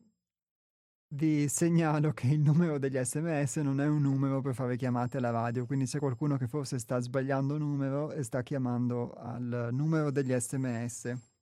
[1.08, 5.28] vi segnalo che il numero degli sms non è un numero per fare chiamate alla
[5.28, 10.32] radio, quindi c'è qualcuno che forse sta sbagliando numero e sta chiamando al numero degli
[10.32, 11.33] sms.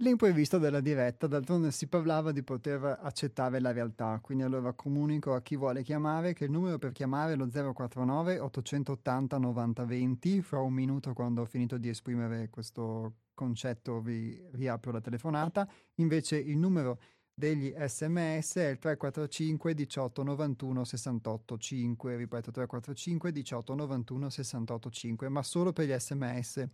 [0.00, 5.42] L'imprevisto della diretta, d'altronde si parlava di poter accettare la realtà, quindi allora comunico a
[5.42, 10.60] chi vuole chiamare che il numero per chiamare è lo 049 880 90 20, fra
[10.60, 16.58] un minuto quando ho finito di esprimere questo concetto vi riapro la telefonata, invece il
[16.58, 17.00] numero
[17.34, 25.28] degli sms è il 345 18 91 68 5, ripeto 345 18 91 68 5,
[25.28, 26.68] ma solo per gli sms.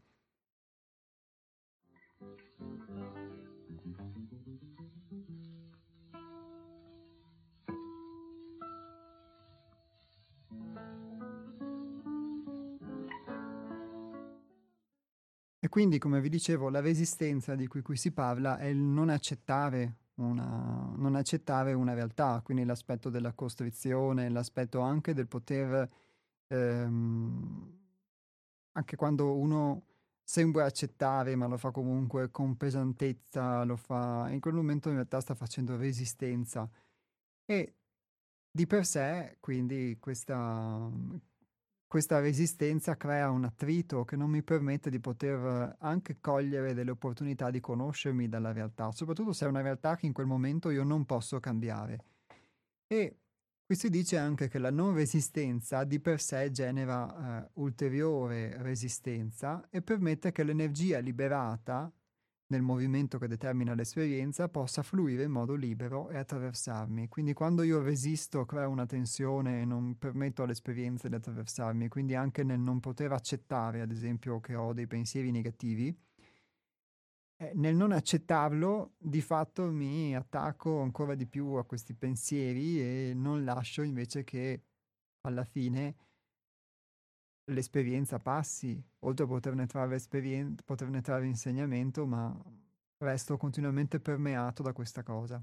[15.75, 19.97] Quindi, come vi dicevo, la resistenza di cui qui si parla è il non accettare
[20.19, 25.91] una, non accettare una realtà, quindi l'aspetto della costrizione, l'aspetto anche del poter,
[26.47, 27.79] ehm,
[28.71, 29.87] anche quando uno
[30.23, 35.21] sembra accettare, ma lo fa comunque con pesantezza, lo fa, in quel momento in realtà
[35.21, 36.71] sta facendo resistenza.
[37.47, 37.75] E
[38.49, 40.89] di per sé, quindi, questa,
[41.95, 47.53] questa resistenza crea un attrito che non mi permette di poter anche cogliere delle opportunità
[47.53, 51.05] di conoscermi dalla realtà, soprattutto se è una realtà che in quel momento io non
[51.05, 52.05] posso cambiare.
[52.89, 53.19] E
[53.65, 59.65] qui si dice anche che la non resistenza di per sé genera eh, ulteriore resistenza
[59.71, 61.89] e permette che l'energia liberata
[62.55, 67.09] nel movimento che determina l'esperienza possa fluire in modo libero e attraversarmi.
[67.09, 72.45] Quindi quando io resisto, creo una tensione e non permetto all'esperienza di attraversarmi, quindi anche
[72.45, 75.97] nel non poter accettare, ad esempio, che ho dei pensieri negativi,
[77.37, 83.13] eh, nel non accettarlo, di fatto mi attacco ancora di più a questi pensieri e
[83.15, 84.63] non lascio invece che
[85.23, 85.97] alla fine
[87.47, 92.35] l'esperienza passi, oltre a poterne trarre, esperien- poterne trarre insegnamento, ma
[92.99, 95.43] resto continuamente permeato da questa cosa.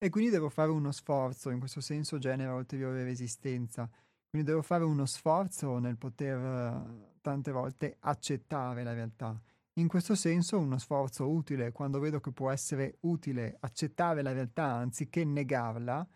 [0.00, 3.90] E quindi devo fare uno sforzo, in questo senso genera ulteriore resistenza,
[4.30, 9.40] quindi devo fare uno sforzo nel poter tante volte accettare la realtà.
[9.74, 14.72] In questo senso uno sforzo utile, quando vedo che può essere utile accettare la realtà
[14.72, 16.06] anziché negarla,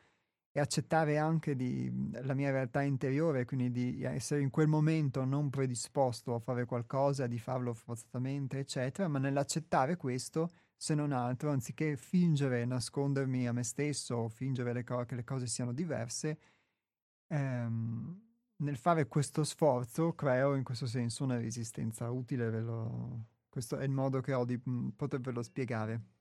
[0.53, 1.91] e accettare anche di,
[2.23, 7.27] la mia realtà interiore, quindi di essere in quel momento non predisposto a fare qualcosa,
[7.27, 13.63] di farlo forzatamente, eccetera, ma nell'accettare questo, se non altro, anziché fingere, nascondermi a me
[13.65, 16.39] stesso o fingere le co- che le cose siano diverse,
[17.29, 18.21] ehm,
[18.57, 23.91] nel fare questo sforzo creo in questo senso una resistenza utile, lo, questo è il
[23.91, 26.12] modo che ho di mh, potervelo spiegare.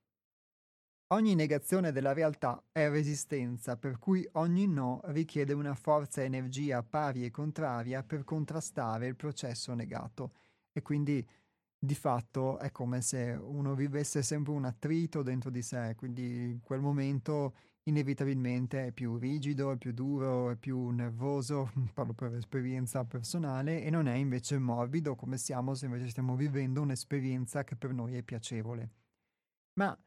[1.13, 6.83] Ogni negazione della realtà è resistenza, per cui ogni no richiede una forza e energia
[6.83, 10.31] pari e contraria per contrastare il processo negato.
[10.71, 11.25] E quindi
[11.77, 16.61] di fatto è come se uno vivesse sempre un attrito dentro di sé, quindi in
[16.61, 23.03] quel momento inevitabilmente è più rigido, è più duro, è più nervoso, parlo per esperienza
[23.03, 27.91] personale, e non è invece morbido come siamo se invece stiamo vivendo un'esperienza che per
[27.91, 28.91] noi è piacevole.
[29.73, 29.97] Ma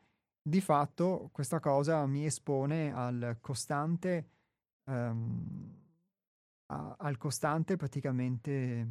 [0.46, 4.28] di fatto questa cosa mi espone al costante,
[4.84, 5.74] um,
[6.66, 8.86] a, al costante praticamente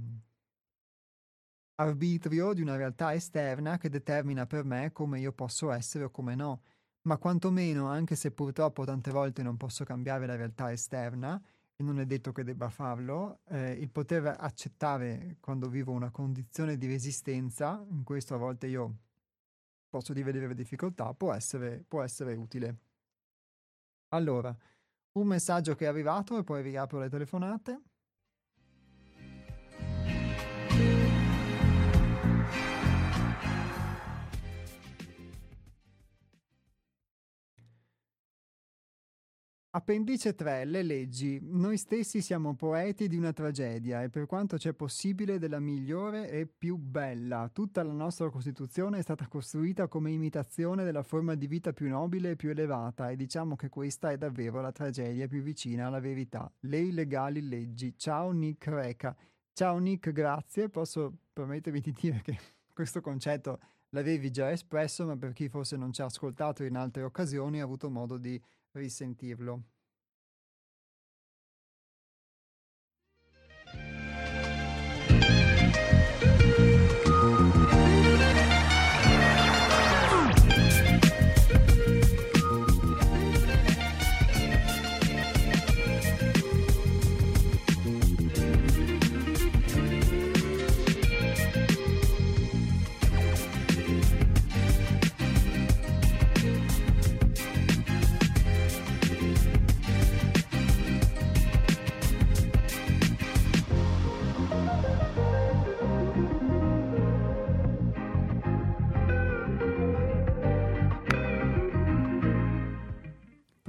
[1.75, 6.33] arbitrio di una realtà esterna che determina per me come io posso essere o come
[6.33, 6.61] no,
[7.03, 11.39] ma quantomeno, anche se purtroppo tante volte non posso cambiare la realtà esterna,
[11.75, 16.77] e non è detto che debba farlo, eh, il poter accettare quando vivo una condizione
[16.77, 18.97] di resistenza, in questo a volte io
[19.93, 22.77] posso di vedere difficoltà, può essere, può essere utile.
[24.07, 24.55] Allora,
[25.19, 27.81] un messaggio che è arrivato e poi riapro le telefonate.
[39.75, 40.65] Appendice 3.
[40.65, 41.39] Le leggi.
[41.41, 46.45] Noi stessi siamo poeti di una tragedia e per quanto c'è possibile della migliore e
[46.45, 47.49] più bella.
[47.51, 52.29] Tutta la nostra Costituzione è stata costruita come imitazione della forma di vita più nobile
[52.29, 56.51] e più elevata e diciamo che questa è davvero la tragedia più vicina alla verità.
[56.59, 57.97] Le illegali leggi.
[57.97, 59.15] Ciao Nick Reca.
[59.53, 60.69] Ciao Nick, grazie.
[60.69, 62.37] Posso permettermi di dire che
[62.71, 63.59] questo concetto
[63.89, 67.63] l'avevi già espresso, ma per chi forse non ci ha ascoltato in altre occasioni ha
[67.63, 68.39] avuto modo di
[68.73, 69.63] risentirlo.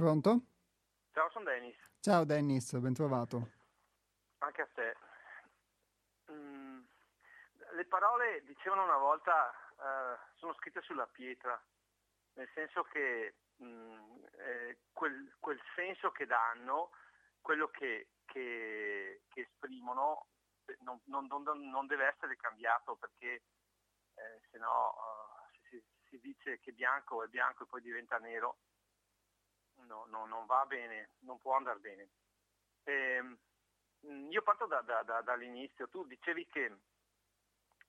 [0.05, 0.39] Pronto?
[1.13, 1.75] Ciao, sono Dennis.
[1.99, 3.49] Ciao Dennis, ben trovato.
[4.37, 4.95] Anche a te.
[6.31, 6.81] Mm,
[7.71, 11.59] le parole, dicevano una volta, uh, sono scritte sulla pietra,
[12.33, 16.91] nel senso che mm, eh, quel, quel, senso che danno,
[17.41, 20.27] quello che, che, che esprimono,
[20.81, 23.41] non, non, non, non, deve essere cambiato perché
[24.13, 28.59] eh, se no uh, si, si dice che bianco è bianco e poi diventa nero
[29.87, 32.09] no, no, non va bene, non può andare bene.
[32.83, 33.37] Eh,
[34.29, 36.77] io parto da, da, da, dall'inizio, tu dicevi che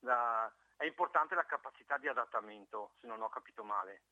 [0.00, 4.02] la, è importante la capacità di adattamento, se non ho capito male.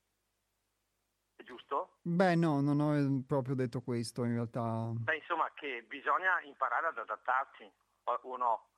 [1.36, 1.98] È giusto?
[2.02, 4.90] Beh no, non ho proprio detto questo in realtà.
[4.94, 7.70] Beh insomma che bisogna imparare ad adattarsi,
[8.05, 8.69] o no?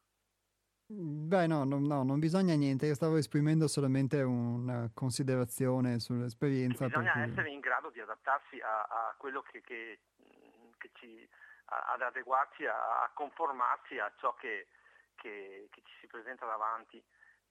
[0.88, 2.86] Beh, no, no, no, non bisogna niente.
[2.86, 6.86] Io stavo esprimendo solamente una considerazione sull'esperienza.
[6.86, 7.22] Bisogna cui...
[7.22, 9.98] essere in grado di adattarsi a, a quello che, che,
[10.78, 11.28] che ci,
[11.66, 14.68] a, ad adeguarsi, a, a, conformarsi a ciò che,
[15.16, 17.02] che, ci si presenta davanti.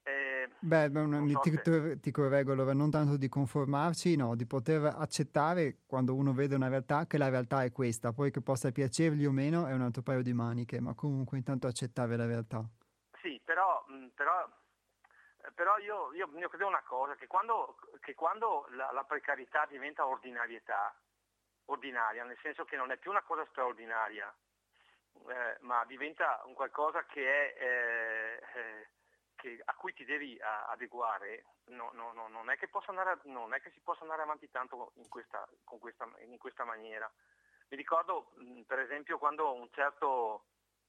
[0.04, 2.00] Eh, Beh, so ti, se...
[2.00, 6.70] ti correggo allora, non tanto di conformarci, no, di poter accettare quando uno vede una
[6.70, 10.04] realtà che la realtà è questa, poi che possa piacergli o meno è un altro
[10.04, 12.66] paio di maniche, ma comunque intanto accettare la realtà.
[13.96, 14.48] Mm, però,
[15.44, 19.66] eh, però io, io, io, credo una cosa, che quando, che quando la, la, precarietà
[19.66, 20.94] diventa ordinarietà,
[21.66, 24.34] ordinaria, nel senso che non è più una cosa straordinaria,
[25.28, 28.90] eh, ma diventa un qualcosa che è, eh, eh,
[29.36, 32.58] che, a cui ti devi adeguare, no, no, no, non, è
[32.88, 35.48] andare, non, è che si possa andare avanti tanto in questa,
[35.80, 37.10] questa, in questa maniera.
[37.70, 40.46] Mi ricordo mm, per esempio quando un certo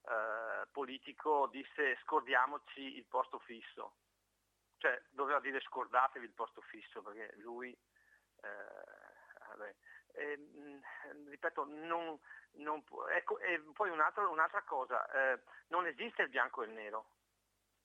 [0.09, 3.95] eh, politico disse scordiamoci il posto fisso,
[4.79, 8.97] cioè doveva dire scordatevi il posto fisso perché lui eh,
[9.49, 9.75] vabbè,
[10.13, 10.39] eh,
[11.29, 12.19] ripeto, non,
[12.53, 16.73] non può, ecco, e poi un'altra, un'altra cosa, eh, non esiste il bianco e il
[16.73, 17.11] nero,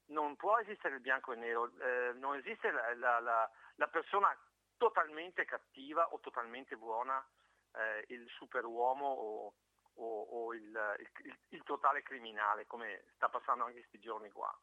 [0.08, 3.88] non può esistere il bianco e il nero, eh, non esiste la, la, la, la,
[3.88, 4.36] persona
[4.78, 7.26] totalmente cattiva o totalmente buona,
[7.74, 9.54] eh, il superuomo o,
[9.96, 14.56] o, o il, il, il, totale criminale, come sta passando anche questi giorni qua.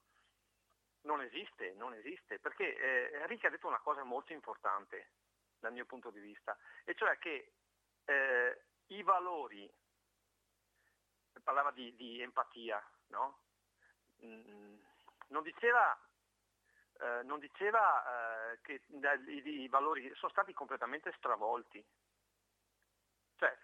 [1.02, 5.10] Non esiste, non esiste, perché eh, Enrique ha detto una cosa molto importante
[5.58, 7.52] dal mio punto di vista, e cioè che
[8.04, 9.70] eh, i valori,
[11.42, 13.40] parlava di, di empatia, no?
[14.24, 14.76] Mm,
[15.28, 15.98] non diceva,
[17.00, 21.84] eh, non diceva eh, che i, i, valori sono stati completamente stravolti.
[23.36, 23.56] Cioè,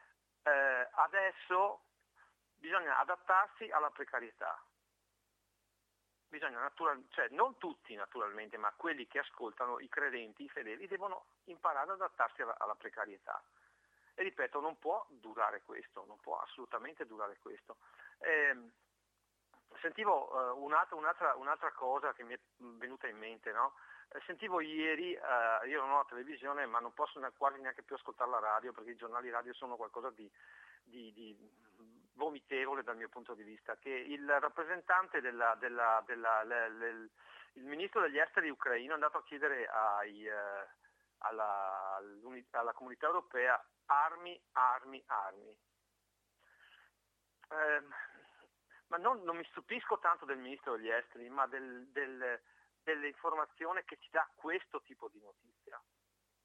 [0.44, 1.80] eh, adesso
[2.56, 4.62] bisogna adattarsi alla precarietà.
[6.28, 11.26] Bisogna natural, cioè, non tutti naturalmente, ma quelli che ascoltano, i credenti, i fedeli, devono
[11.44, 13.40] imparare ad adattarsi alla, alla precarietà.
[14.14, 17.76] E ripeto, non può durare questo, non può assolutamente durare questo.
[18.18, 18.70] Eh,
[19.80, 23.74] sentivo uh, un'altra, un'altra, un'altra, cosa che mi è venuta in mente, no?
[24.14, 27.96] Eh, sentivo ieri, uh, io non ho la televisione ma non posso quasi neanche più
[27.96, 30.30] ascoltare la radio perché i giornali radio sono qualcosa di,
[30.84, 31.36] di, di
[32.14, 37.08] vomitevole dal mio punto di vista, che il rappresentante della, della, della le, le,
[37.54, 40.66] il ministro degli esteri ucraino è andato a chiedere ai, uh,
[41.18, 42.00] alla,
[42.52, 45.58] alla comunità europea armi, armi, armi.
[47.48, 47.82] Eh,
[48.88, 52.40] ma non, non, mi stupisco tanto del ministro degli esteri, ma del, del,
[52.84, 55.82] dell'informazione che ci dà questo tipo di notizia.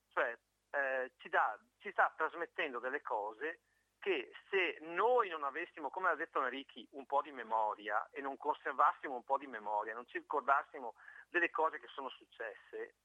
[0.07, 0.38] Cioè
[0.72, 3.60] eh, ci, dà, ci sta trasmettendo delle cose
[3.99, 8.38] che se noi non avessimo, come ha detto Enrichi, un po' di memoria e non
[8.38, 10.95] conservassimo un po' di memoria, non ci ricordassimo
[11.28, 12.95] delle cose che sono successe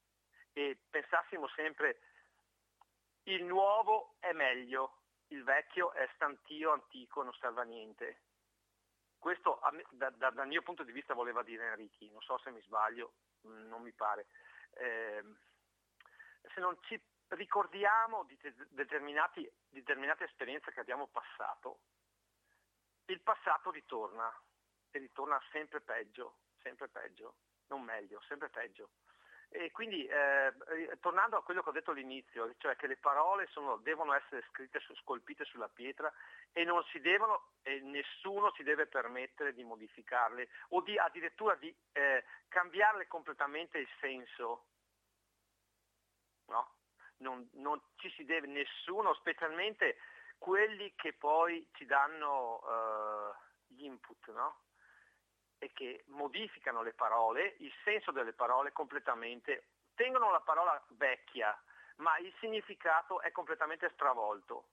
[0.53, 1.99] e pensassimo sempre
[3.23, 8.21] il nuovo è meglio, il vecchio è stantio, antico, non serve a niente.
[9.25, 12.61] Questo da, da, dal mio punto di vista voleva dire Enrichi, non so se mi
[12.61, 13.13] sbaglio,
[13.47, 14.27] mm, non mi pare.
[14.73, 15.23] Eh,
[16.53, 18.37] se non ci ricordiamo di
[18.69, 21.79] determinate esperienze che abbiamo passato,
[23.05, 24.31] il passato ritorna
[24.91, 27.37] e ritorna sempre peggio, sempre peggio,
[27.69, 28.91] non meglio, sempre peggio.
[29.49, 30.53] E quindi eh,
[30.99, 34.79] tornando a quello che ho detto all'inizio, cioè che le parole sono, devono essere scritte,
[35.01, 36.11] scolpite sulla pietra
[36.51, 41.73] e non si devono, e nessuno si deve permettere di modificarle o di, addirittura di
[41.93, 44.65] eh, cambiarle completamente il senso.
[46.47, 46.73] No?
[47.17, 49.97] Non, non, ci si deve, nessuno, specialmente
[50.37, 53.33] quelli che poi ci danno uh,
[53.67, 54.64] gli input, no?
[55.65, 61.57] E che modificano le parole, il senso delle parole completamente, tengono la parola vecchia,
[61.97, 64.67] ma il significato è completamente stravolto.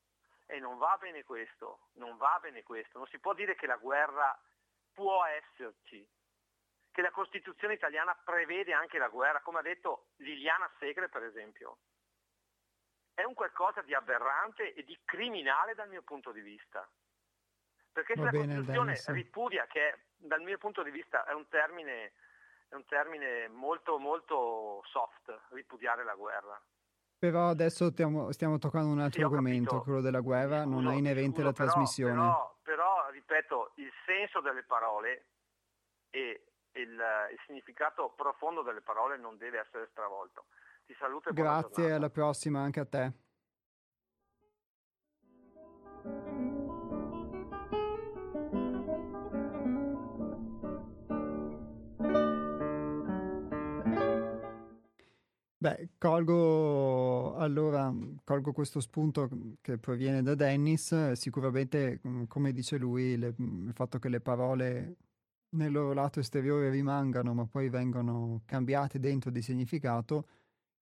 [0.46, 2.98] E non va bene questo, non va bene questo.
[2.98, 4.38] Non si può dire che la guerra
[4.92, 6.06] può esserci,
[6.90, 11.78] che la Costituzione italiana prevede anche la guerra, come ha detto Liliana Segre per esempio.
[13.14, 16.86] È un qualcosa di aberrante e di criminale dal mio punto di vista.
[17.92, 19.10] Perché se la bene, Costituzione Dennis.
[19.10, 22.12] ripudia, che dal mio punto di vista è un termine,
[22.68, 26.60] è un termine molto, molto soft, ripudiare la guerra.
[27.18, 29.84] Però adesso stiamo, stiamo toccando un altro sì, argomento, capito.
[29.84, 32.14] quello della guerra, scuso, non è inerente alla trasmissione.
[32.14, 35.26] Però, però, ripeto, il senso delle parole
[36.10, 40.46] e il, il, significato profondo delle parole non deve essere stravolto.
[40.84, 43.12] Ti saluto e Grazie, alla prossima anche a te.
[55.62, 57.94] Beh, colgo allora
[58.24, 59.28] colgo questo spunto
[59.60, 64.20] che proviene da Dennis, sicuramente mm, come dice lui le, mm, il fatto che le
[64.20, 64.96] parole
[65.50, 70.26] nel loro lato esteriore rimangano ma poi vengono cambiate dentro di significato,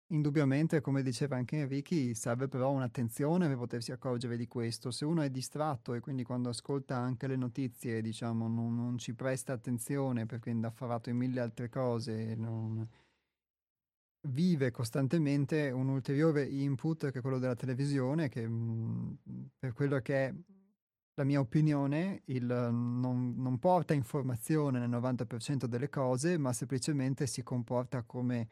[0.08, 4.90] indubbiamente come diceva anche Enrichi serve però un'attenzione per potersi accorgere di questo.
[4.90, 9.14] Se uno è distratto e quindi quando ascolta anche le notizie diciamo non, non ci
[9.14, 12.86] presta attenzione perché è indaffarato in mille altre cose, non
[14.26, 19.18] vive costantemente un ulteriore input che è quello della televisione, che mh,
[19.58, 20.34] per quello che è
[21.14, 27.42] la mia opinione il, non, non, porta informazione nel 90% delle cose, ma semplicemente si
[27.42, 28.48] comporta come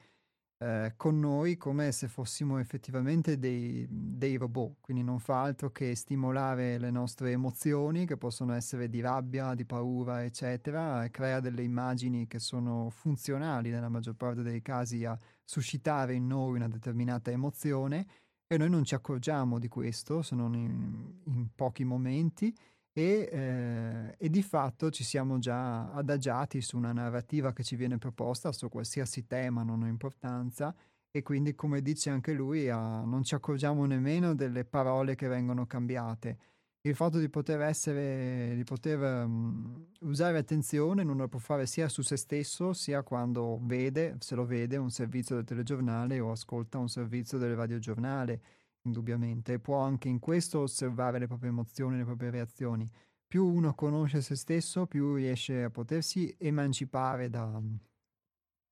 [0.65, 5.95] eh, con noi come se fossimo effettivamente dei, dei, robot, quindi non fa altro che
[5.95, 11.63] stimolare le nostre emozioni che possono essere di rabbia, di paura, eccetera, e crea delle
[11.63, 17.31] immagini che sono funzionali nella maggior parte dei casi a suscitare in noi una determinata
[17.31, 18.07] emozione
[18.47, 22.55] e noi non ci accorgiamo di questo se non in, in pochi momenti
[22.97, 27.99] e, eh, e, di fatto ci siamo già adagiati su una narrativa che ci viene
[27.99, 30.73] proposta su qualsiasi tema, non ha importanza,
[31.11, 35.67] e quindi come dice anche lui ah, non ci accorgiamo nemmeno delle parole che vengono
[35.67, 36.39] cambiate.
[36.87, 41.89] Il fatto di poter essere, di poter um, usare attenzione non lo può fare sia
[41.89, 46.77] su se stesso, sia quando vede, se lo vede, un servizio del telegiornale o ascolta
[46.77, 48.43] un servizio del radiogiornale
[48.83, 52.87] indubbiamente, può anche in questo osservare le proprie emozioni, le proprie reazioni.
[53.27, 57.63] Più uno conosce se stesso, più riesce a potersi emancipare da,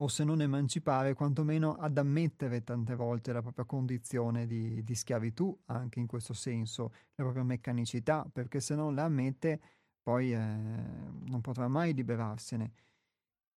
[0.02, 5.56] o se non emancipare, quantomeno ad ammettere tante volte la propria condizione di, di schiavitù,
[5.66, 9.60] anche in questo senso, la propria meccanicità, perché se non la ammette
[10.02, 12.72] poi eh, non potrà mai liberarsene.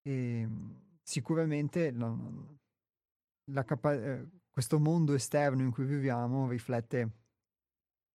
[0.02, 0.48] E
[1.02, 2.14] sicuramente la,
[3.52, 7.12] la capa- eh, questo mondo esterno in cui viviamo riflette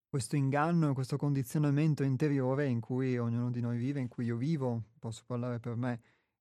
[0.07, 4.83] questo inganno, questo condizionamento interiore in cui ognuno di noi vive, in cui io vivo,
[4.99, 6.01] posso parlare per me,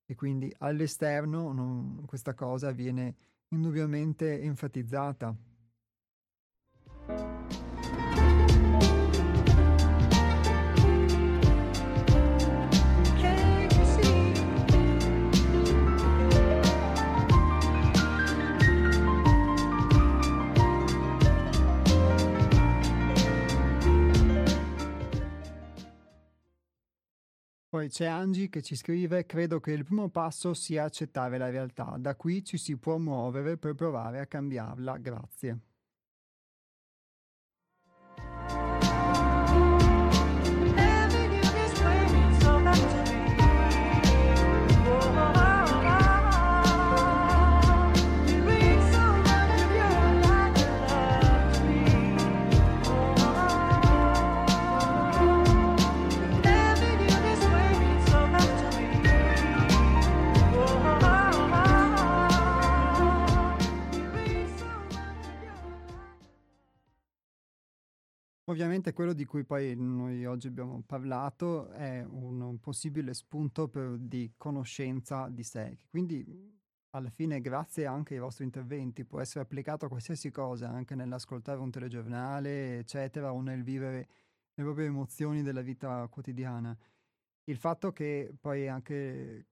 [0.10, 3.14] e quindi all'esterno non, questa cosa viene
[3.50, 5.36] indubbiamente enfatizzata.
[27.78, 31.95] Poi c'è Angie che ci scrive: Credo che il primo passo sia accettare la realtà.
[31.99, 34.98] Da qui ci si può muovere per provare a cambiarla.
[34.98, 35.60] Grazie.
[68.58, 74.34] Ovviamente quello di cui poi noi oggi abbiamo parlato è un, possibile spunto per, di
[74.36, 76.26] conoscenza di sé, quindi
[76.90, 81.60] alla fine grazie anche ai vostri interventi può essere applicato a qualsiasi cosa, anche nell'ascoltare
[81.60, 84.08] un telegiornale, eccetera, o nel vivere
[84.56, 86.76] le proprie emozioni della vita quotidiana.
[87.44, 89.50] Il fatto che poi anche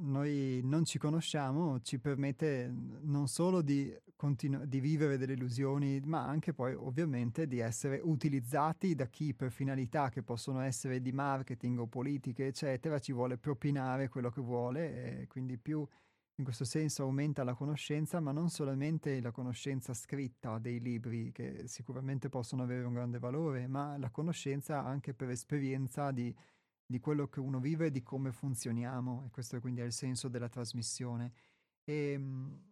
[0.00, 2.68] noi non ci conosciamo ci permette
[3.02, 8.94] non solo di, continu- di, vivere delle illusioni, ma anche poi ovviamente di essere utilizzati
[8.96, 14.08] da chi per finalità che possono essere di marketing o politiche, eccetera, ci vuole propinare
[14.08, 15.86] quello che vuole e quindi più
[16.36, 21.66] in questo senso aumenta la conoscenza, ma non solamente la conoscenza scritta dei libri che
[21.66, 26.34] sicuramente possono avere un grande valore, ma la conoscenza anche per esperienza di
[26.90, 30.28] di quello che uno vive e di come funzioniamo, e questo quindi è il senso
[30.28, 31.32] della trasmissione.
[31.84, 32.67] E ehm,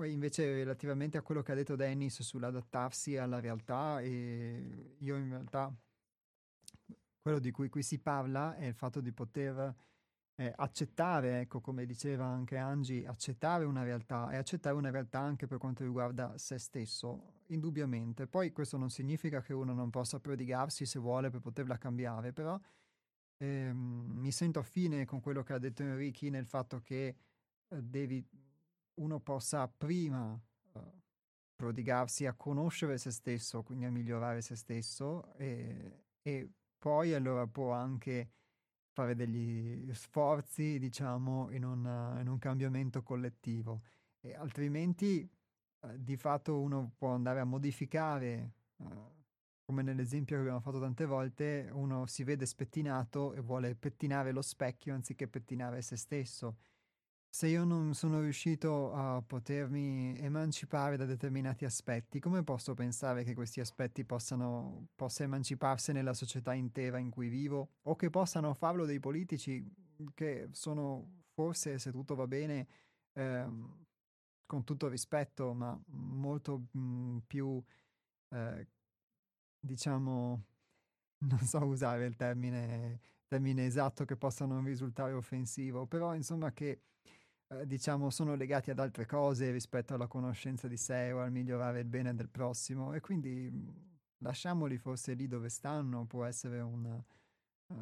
[0.00, 5.28] poi invece relativamente a quello che ha detto Dennis sull'adattarsi alla realtà, e io in
[5.28, 5.70] realtà
[7.20, 9.74] quello di cui qui si parla è il fatto di poter
[10.36, 15.46] eh, accettare, ecco come diceva anche Angie, accettare una realtà e accettare una realtà anche
[15.46, 18.26] per quanto riguarda se stesso, indubbiamente.
[18.26, 22.58] Poi questo non significa che uno non possa prodigarsi se vuole per poterla cambiare, però
[23.36, 27.16] eh, mi sento affine con quello che ha detto Enrichi nel fatto che
[27.68, 28.26] eh, devi,
[28.94, 30.38] uno possa prima
[30.74, 30.80] eh,
[31.54, 37.72] prodigarsi a conoscere se stesso, quindi a migliorare se stesso e, e poi allora può
[37.72, 38.30] anche
[38.92, 43.82] fare degli sforzi, diciamo, in, una, in un cambiamento collettivo.
[44.20, 45.20] E altrimenti,
[45.80, 49.18] eh, di fatto, uno può andare a modificare eh,
[49.70, 54.42] come nell'esempio che abbiamo fatto tante volte, uno si vede spettinato e vuole pettinare lo
[54.42, 56.56] specchio anziché pettinare se stesso.
[57.32, 63.34] Se io non sono riuscito a potermi emancipare da determinati aspetti, come posso pensare che
[63.34, 67.74] questi aspetti possano possa emanciparsi nella società intera in cui vivo?
[67.82, 69.64] O che possano farlo dei politici
[70.12, 72.66] che sono forse, se tutto va bene,
[73.12, 73.46] eh,
[74.46, 77.62] con tutto rispetto, ma molto mh, più
[78.30, 78.66] eh,
[79.60, 80.44] diciamo,
[81.18, 86.80] non so usare il termine, termine esatto che possa non risultare offensivo, però insomma che
[87.52, 91.80] eh, diciamo sono legati ad altre cose rispetto alla conoscenza di sé o al migliorare
[91.80, 92.92] il bene del prossimo.
[92.92, 93.68] E quindi mm,
[94.18, 96.94] lasciamoli forse lì dove stanno, può essere una,
[97.66, 97.74] uh,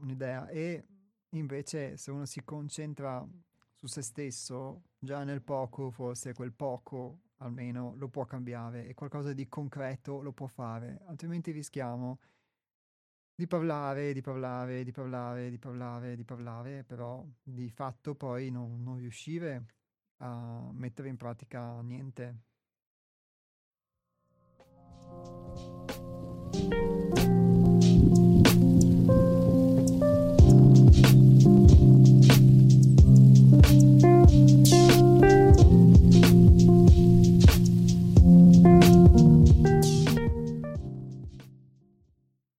[0.00, 0.48] un'idea.
[0.48, 0.84] E
[1.30, 3.26] invece se uno si concentra
[3.72, 9.32] su se stesso, già nel poco forse quel poco almeno lo può cambiare e qualcosa
[9.32, 12.18] di concreto lo può fare, altrimenti rischiamo
[13.34, 18.82] di parlare, di parlare, di parlare, di parlare, di parlare, però di fatto poi non,
[18.82, 19.66] non riuscire
[20.18, 22.38] a mettere in pratica niente.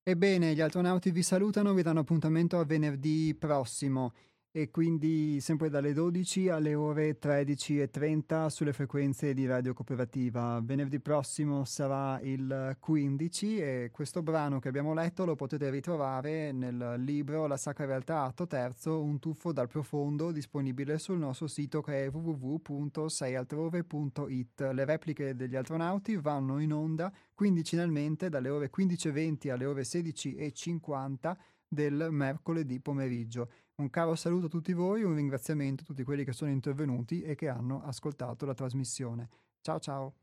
[0.08, 4.14] Ebbene, gli astronauti vi salutano, vi danno appuntamento a venerdì prossimo
[4.58, 10.62] e quindi sempre dalle 12 alle ore 13.30 sulle frequenze di Radio Cooperativa.
[10.64, 16.94] Venerdì prossimo sarà il 15 e questo brano che abbiamo letto lo potete ritrovare nel
[17.00, 22.06] libro La Sacra Realtà Atto Terzo, un tuffo dal profondo, disponibile sul nostro sito che
[22.06, 24.70] è www.seialtrove.it.
[24.72, 31.36] Le repliche degli astronauti vanno in onda quindicinalmente dalle ore 15.20 alle ore 16.50
[31.68, 33.50] del mercoledì pomeriggio.
[33.78, 37.36] Un caro saluto a tutti voi, un ringraziamento a tutti quelli che sono intervenuti e
[37.36, 39.30] che hanno ascoltato la trasmissione.
[39.60, 40.14] Ciao ciao!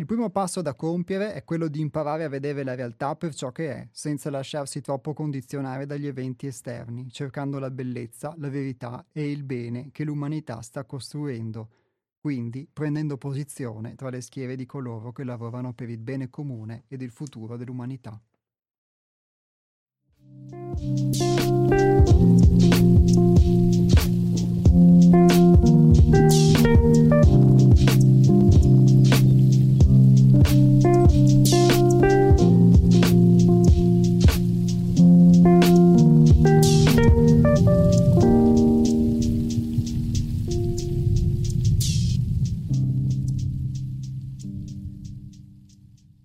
[0.00, 3.52] Il primo passo da compiere è quello di imparare a vedere la realtà per ciò
[3.52, 9.30] che è, senza lasciarsi troppo condizionare dagli eventi esterni, cercando la bellezza, la verità e
[9.30, 11.68] il bene che l'umanità sta costruendo,
[12.18, 17.02] quindi prendendo posizione tra le schiere di coloro che lavorano per il bene comune ed
[17.02, 18.18] il futuro dell'umanità.